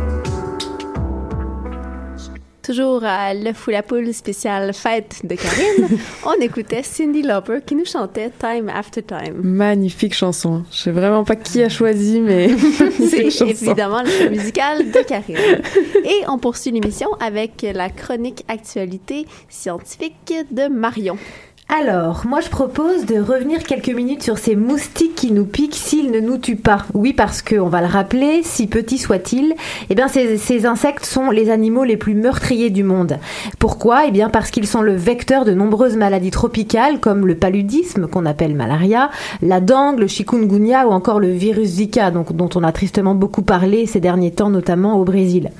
[2.63, 7.73] Toujours à Le Fou la Poule spécial Fête de Karine, on écoutait Cindy Lauper qui
[7.73, 9.41] nous chantait Time After Time.
[9.41, 10.63] Magnifique chanson.
[10.71, 12.49] Je sais vraiment pas qui a choisi, mais.
[13.09, 15.61] C'est évidemment le choix musical de Karine.
[16.05, 21.17] Et on poursuit l'émission avec la chronique actualité scientifique de Marion.
[21.73, 26.11] Alors, moi je propose de revenir quelques minutes sur ces moustiques qui nous piquent s'ils
[26.11, 26.85] ne nous tuent pas.
[26.93, 29.53] Oui, parce que, on va le rappeler, si petits soient-ils,
[29.89, 33.19] eh bien ces, insectes sont les animaux les plus meurtriers du monde.
[33.57, 34.05] Pourquoi?
[34.05, 38.25] Eh bien parce qu'ils sont le vecteur de nombreuses maladies tropicales comme le paludisme, qu'on
[38.25, 39.09] appelle malaria,
[39.41, 43.85] la dengue, le chikungunya ou encore le virus Zika, dont on a tristement beaucoup parlé
[43.85, 45.51] ces derniers temps, notamment au Brésil.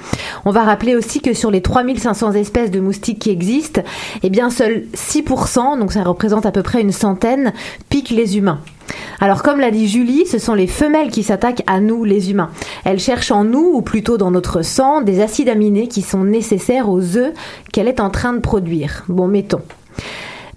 [0.44, 3.82] On va rappeler aussi que sur les 3500 espèces de moustiques qui existent,
[4.24, 7.54] eh bien seuls 6%, donc ça représente à peu près une centaine,
[7.90, 8.60] piquent les humains.
[9.20, 12.50] Alors comme l'a dit Julie, ce sont les femelles qui s'attaquent à nous, les humains.
[12.84, 16.90] Elles cherchent en nous, ou plutôt dans notre sang, des acides aminés qui sont nécessaires
[16.90, 17.34] aux œufs
[17.72, 19.04] qu'elle est en train de produire.
[19.08, 19.62] Bon, mettons.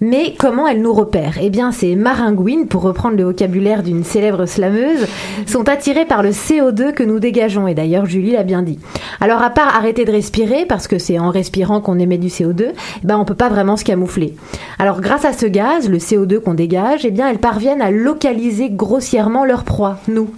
[0.01, 4.45] Mais comment elles nous repèrent Eh bien, ces maringouines, pour reprendre le vocabulaire d'une célèbre
[4.45, 5.07] slameuse,
[5.45, 7.67] sont attirées par le CO2 que nous dégageons.
[7.67, 8.79] Et d'ailleurs, Julie l'a bien dit.
[9.21, 12.71] Alors, à part arrêter de respirer, parce que c'est en respirant qu'on émet du CO2,
[12.71, 12.73] eh
[13.03, 14.35] ben, on peut pas vraiment se camoufler.
[14.79, 18.69] Alors, grâce à ce gaz, le CO2 qu'on dégage, eh bien, elles parviennent à localiser
[18.69, 20.29] grossièrement leur proie, nous.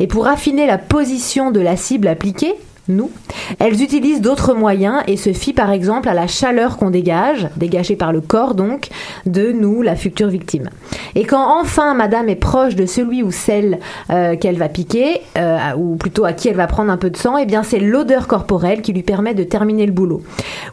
[0.00, 2.54] Et pour affiner la position de la cible appliquée,
[2.88, 3.10] nous,
[3.58, 7.96] elles utilisent d'autres moyens et se fient par exemple à la chaleur qu'on dégage, dégagée
[7.96, 8.88] par le corps donc,
[9.24, 10.68] de nous, la future victime.
[11.14, 13.78] Et quand enfin madame est proche de celui ou celle
[14.10, 17.16] euh, qu'elle va piquer, euh, ou plutôt à qui elle va prendre un peu de
[17.16, 20.22] sang, eh bien c'est l'odeur corporelle qui lui permet de terminer le boulot.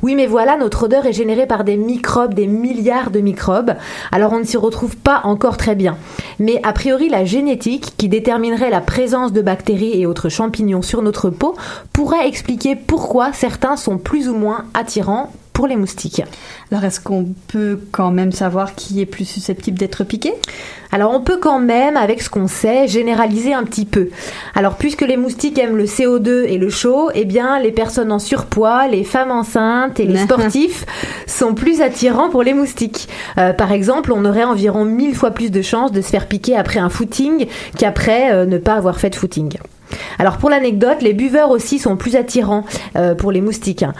[0.02, 3.74] Oui mais voilà, notre odeur est générée par des microbes, des milliards de microbes,
[4.12, 5.98] alors on ne s'y retrouve pas encore très bien.
[6.40, 11.02] Mais a priori la génétique, qui déterminerait la présence de bactéries et autres champignons sur
[11.02, 11.56] notre peau,
[12.00, 16.24] pourrait expliquer pourquoi certains sont plus ou moins attirants pour les moustiques.
[16.72, 20.34] Alors est-ce qu'on peut quand même savoir qui est plus susceptible d'être piqué?
[20.94, 24.12] Alors on peut quand même, avec ce qu'on sait, généraliser un petit peu.
[24.56, 28.20] Alors puisque les moustiques aiment le CO2 et le chaud, eh bien les personnes en
[28.20, 30.86] surpoids, les femmes enceintes et les sportifs
[31.28, 33.10] sont plus attirants pour les moustiques.
[33.38, 36.56] Euh, par exemple, on aurait environ 1000 fois plus de chances de se faire piquer
[36.56, 37.48] après un footing
[37.78, 39.58] qu'après euh, ne pas avoir fait de footing.
[40.18, 42.66] Alors pour l'anecdote, les buveurs aussi sont plus attirants
[42.96, 43.94] euh, pour les moustiques, hein.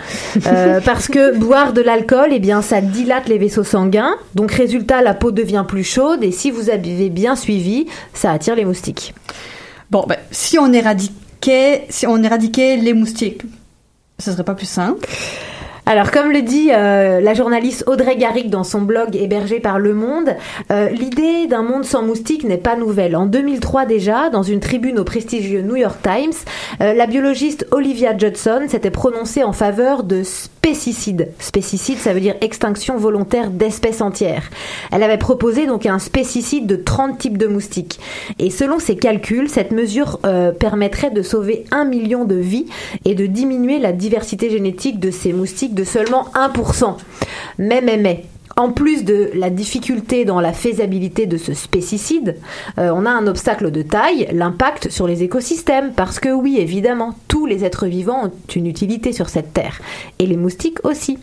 [0.48, 5.02] Euh, parce que boire de l'alcool, eh bien ça dilate les vaisseaux sanguins, donc résultat
[5.02, 9.14] la peau devient plus chaude et si vous avez bien suivi, ça attire les moustiques.
[9.92, 13.42] Bon, ben, si on éradiquait, si on éradiquait les moustiques,
[14.20, 15.08] ce serait pas plus simple
[15.90, 19.96] alors, comme le dit euh, la journaliste Audrey Garrick dans son blog hébergé par Le
[19.96, 20.36] Monde,
[20.72, 23.16] euh, l'idée d'un monde sans moustiques n'est pas nouvelle.
[23.16, 26.36] En 2003 déjà, dans une tribune au prestigieux New York Times,
[26.80, 31.30] euh, la biologiste Olivia Judson s'était prononcée en faveur de spécicide.
[31.40, 34.52] Spécicide, ça veut dire extinction volontaire d'espèces entières.
[34.92, 38.00] Elle avait proposé donc un spécicide de 30 types de moustiques.
[38.38, 42.68] Et selon ses calculs, cette mesure euh, permettrait de sauver un million de vies
[43.06, 46.98] et de diminuer la diversité génétique de ces moustiques de seulement 1%.
[47.58, 48.26] Mais, mais, mais,
[48.60, 52.36] en plus de la difficulté dans la faisabilité de ce spécicide,
[52.78, 57.16] euh, on a un obstacle de taille, l'impact sur les écosystèmes, parce que oui, évidemment,
[57.30, 59.80] tous les êtres vivants ont une utilité sur cette terre,
[60.20, 61.18] et les moustiques aussi.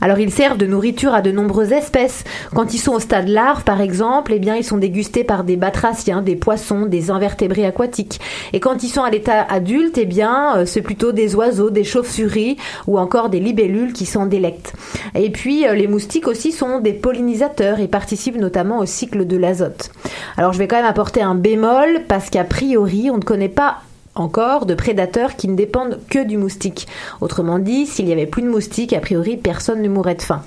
[0.00, 2.22] Alors ils servent de nourriture à de nombreuses espèces.
[2.54, 5.56] Quand ils sont au stade larve, par exemple, eh bien ils sont dégustés par des
[5.56, 8.20] batraciens, des poissons, des invertébrés aquatiques.
[8.52, 11.84] Et quand ils sont à l'état adulte, eh bien euh, c'est plutôt des oiseaux, des
[11.84, 12.56] chauves-souris
[12.86, 14.72] ou encore des libellules qui s'en délectent.
[15.16, 19.36] Et puis euh, les moustiques aussi sont des pollinisateurs et participent notamment au cycle de
[19.36, 19.90] l'azote.
[20.36, 23.78] Alors je vais quand même apporter un bémol parce qu'a priori on ne connaît pas
[24.14, 26.86] encore de prédateurs qui ne dépendent que du moustique.
[27.20, 30.42] Autrement dit, s'il n'y avait plus de moustiques, a priori personne ne mourrait de faim.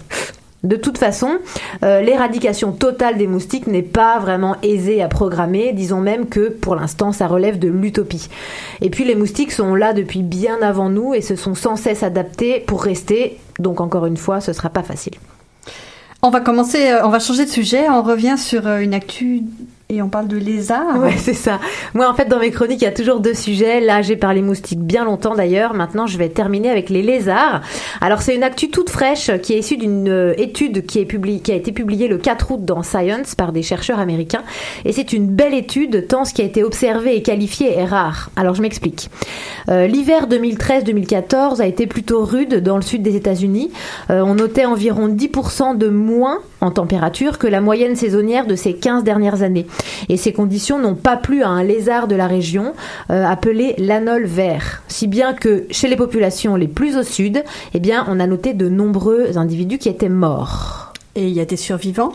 [0.63, 1.37] De toute façon,
[1.83, 6.75] euh, l'éradication totale des moustiques n'est pas vraiment aisée à programmer, disons même que pour
[6.75, 8.27] l'instant ça relève de l'utopie.
[8.81, 12.03] Et puis les moustiques sont là depuis bien avant nous et se sont sans cesse
[12.03, 15.13] adaptés pour rester, donc encore une fois ce sera pas facile.
[16.21, 17.89] On va commencer, euh, on va changer de sujet.
[17.89, 19.43] On revient sur euh, une actu
[19.91, 20.99] et on parle de lézards.
[20.99, 21.59] Ouais, c'est ça.
[21.95, 23.79] Moi, en fait, dans mes chroniques, il y a toujours deux sujets.
[23.79, 25.73] Là, j'ai parlé moustiques bien longtemps d'ailleurs.
[25.73, 27.61] Maintenant, je vais terminer avec les lézards.
[27.99, 31.51] Alors, c'est une actu toute fraîche qui est issue d'une euh, étude qui, est qui
[31.51, 34.43] a été publiée le 4 août dans Science par des chercheurs américains.
[34.85, 38.29] Et c'est une belle étude tant ce qui a été observé et qualifié est rare.
[38.35, 39.09] Alors, je m'explique.
[39.69, 43.71] Euh, L'hiver 2013-2014 a été plutôt rude dans le sud des États-Unis.
[44.11, 48.75] Euh, on notait environ 10% de moins en température que la moyenne saisonnière de ces
[48.75, 49.65] 15 dernières années.
[50.09, 52.73] Et ces conditions n'ont pas plu à un lézard de la région
[53.11, 54.81] euh, appelé l'anole vert.
[54.87, 58.53] Si bien que chez les populations les plus au sud, eh bien, on a noté
[58.53, 60.93] de nombreux individus qui étaient morts.
[61.15, 62.13] Et il y a des survivants?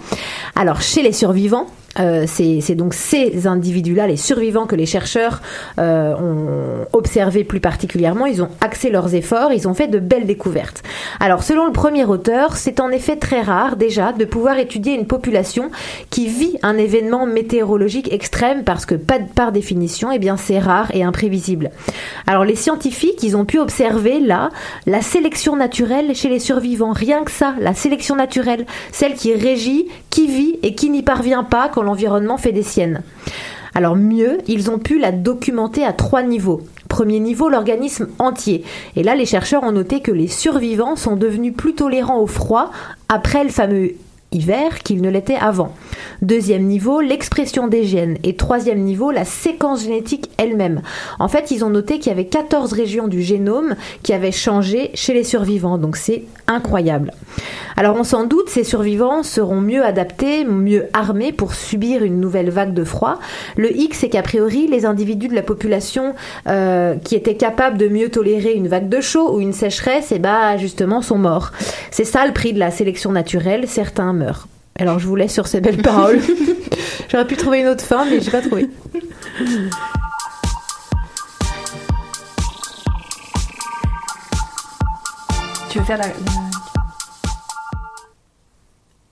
[0.54, 1.66] Alors, chez les survivants,
[1.98, 5.42] Euh, c'est donc ces individus-là, les survivants que les chercheurs
[5.78, 8.26] euh, ont observés plus particulièrement.
[8.26, 10.82] Ils ont axé leurs efforts, ils ont fait de belles découvertes.
[11.20, 15.06] Alors, selon le premier auteur, c'est en effet très rare déjà de pouvoir étudier une
[15.06, 15.70] population
[16.10, 20.90] qui vit un événement météorologique extrême parce que pas- par définition, eh bien, c'est rare
[20.94, 21.70] et imprévisible.
[22.26, 24.50] Alors, les scientifiques, ils ont pu observer là
[24.86, 26.92] la sélection naturelle chez les survivants.
[26.92, 31.44] Rien que ça, la sélection naturelle, celle qui régit, qui vit et qui n'y parvient
[31.44, 33.02] pas quand l'environnement fait des siennes.
[33.74, 36.62] Alors mieux, ils ont pu la documenter à trois niveaux.
[36.88, 38.64] Premier niveau, l'organisme entier.
[38.94, 42.70] Et là, les chercheurs ont noté que les survivants sont devenus plus tolérants au froid
[43.08, 43.92] après le fameux
[44.34, 45.72] hiver qu'ils ne l'étaient avant.
[46.22, 48.18] Deuxième niveau, l'expression des gènes.
[48.22, 50.82] Et troisième niveau, la séquence génétique elle-même.
[51.18, 54.90] En fait, ils ont noté qu'il y avait 14 régions du génome qui avaient changé
[54.94, 55.78] chez les survivants.
[55.78, 57.12] Donc c'est incroyable.
[57.76, 62.50] Alors on s'en doute, ces survivants seront mieux adaptés, mieux armés pour subir une nouvelle
[62.50, 63.18] vague de froid.
[63.56, 66.14] Le hic, c'est qu'a priori, les individus de la population
[66.46, 70.18] euh, qui étaient capables de mieux tolérer une vague de chaud ou une sécheresse, et
[70.18, 71.50] bah justement sont morts.
[71.90, 74.23] C'est ça le prix de la sélection naturelle, certains meurent.
[74.76, 76.20] Alors je vous laisse sur ces belles paroles.
[77.08, 78.68] J'aurais pu trouver une autre fin, mais j'ai pas trouvé.
[85.70, 86.06] Tu veux faire la.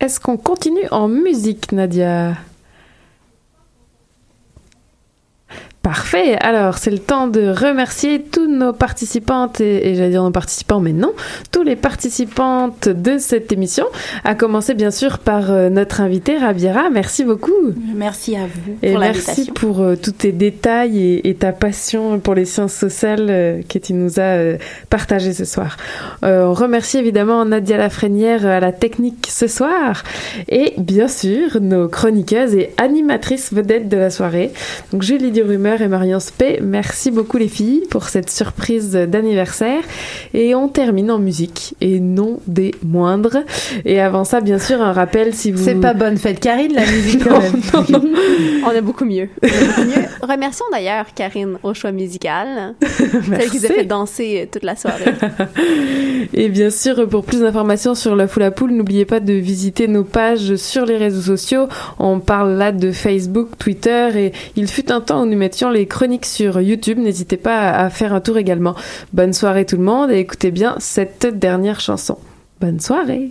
[0.01, 2.35] Est-ce qu'on continue en musique, Nadia?
[5.83, 6.37] Parfait.
[6.41, 10.81] Alors, c'est le temps de remercier tous nos participantes et, et j'allais dire nos participants,
[10.81, 11.13] mais non,
[11.51, 13.87] tous les participantes de cette émission.
[14.25, 16.89] À commencer bien sûr par euh, notre invitée Rabiera.
[16.91, 17.53] Merci beaucoup.
[17.95, 22.21] Merci à vous Et pour merci pour euh, tous tes détails et, et ta passion
[22.21, 24.59] pour les sciences sociales euh, que tu nous as euh,
[24.91, 25.77] partagé ce soir.
[26.25, 30.03] Euh, on remercie évidemment Nadia Lafrenière à la technique ce soir
[30.49, 34.53] et bien sûr nos chroniqueuses et animatrices vedettes de la soirée.
[34.93, 39.83] Donc Julie Durumeur et Marion Spey, merci beaucoup les filles pour cette surprise d'anniversaire
[40.35, 43.39] et on termine en musique et non des moindres.
[43.85, 45.65] Et avant ça, bien sûr, un rappel si vous...
[45.65, 47.41] C'est pas bonne fête, Karine, la musique quand
[47.91, 48.15] même.
[48.65, 49.29] On a beaucoup mieux.
[49.43, 50.07] On a beaucoup mieux.
[50.23, 52.75] Remercions d'ailleurs Karine au choix musical.
[52.81, 55.05] Celle qui nous a fait danser euh, toute la soirée.
[56.35, 59.89] Et bien sûr, pour plus d'informations sur la foule à poule, n'oubliez pas de visiter
[59.89, 61.69] nos pages sur les réseaux sociaux.
[61.99, 65.87] On parle là de Facebook, Twitter et il fut un temps où nous mettions les
[65.87, 66.99] chroniques sur YouTube.
[66.99, 68.75] N'hésitez pas à faire un tour également.
[69.13, 72.19] Bonne soirée tout le monde et écoutez bien cette dernière chanson.
[72.61, 73.31] Bonne soirée.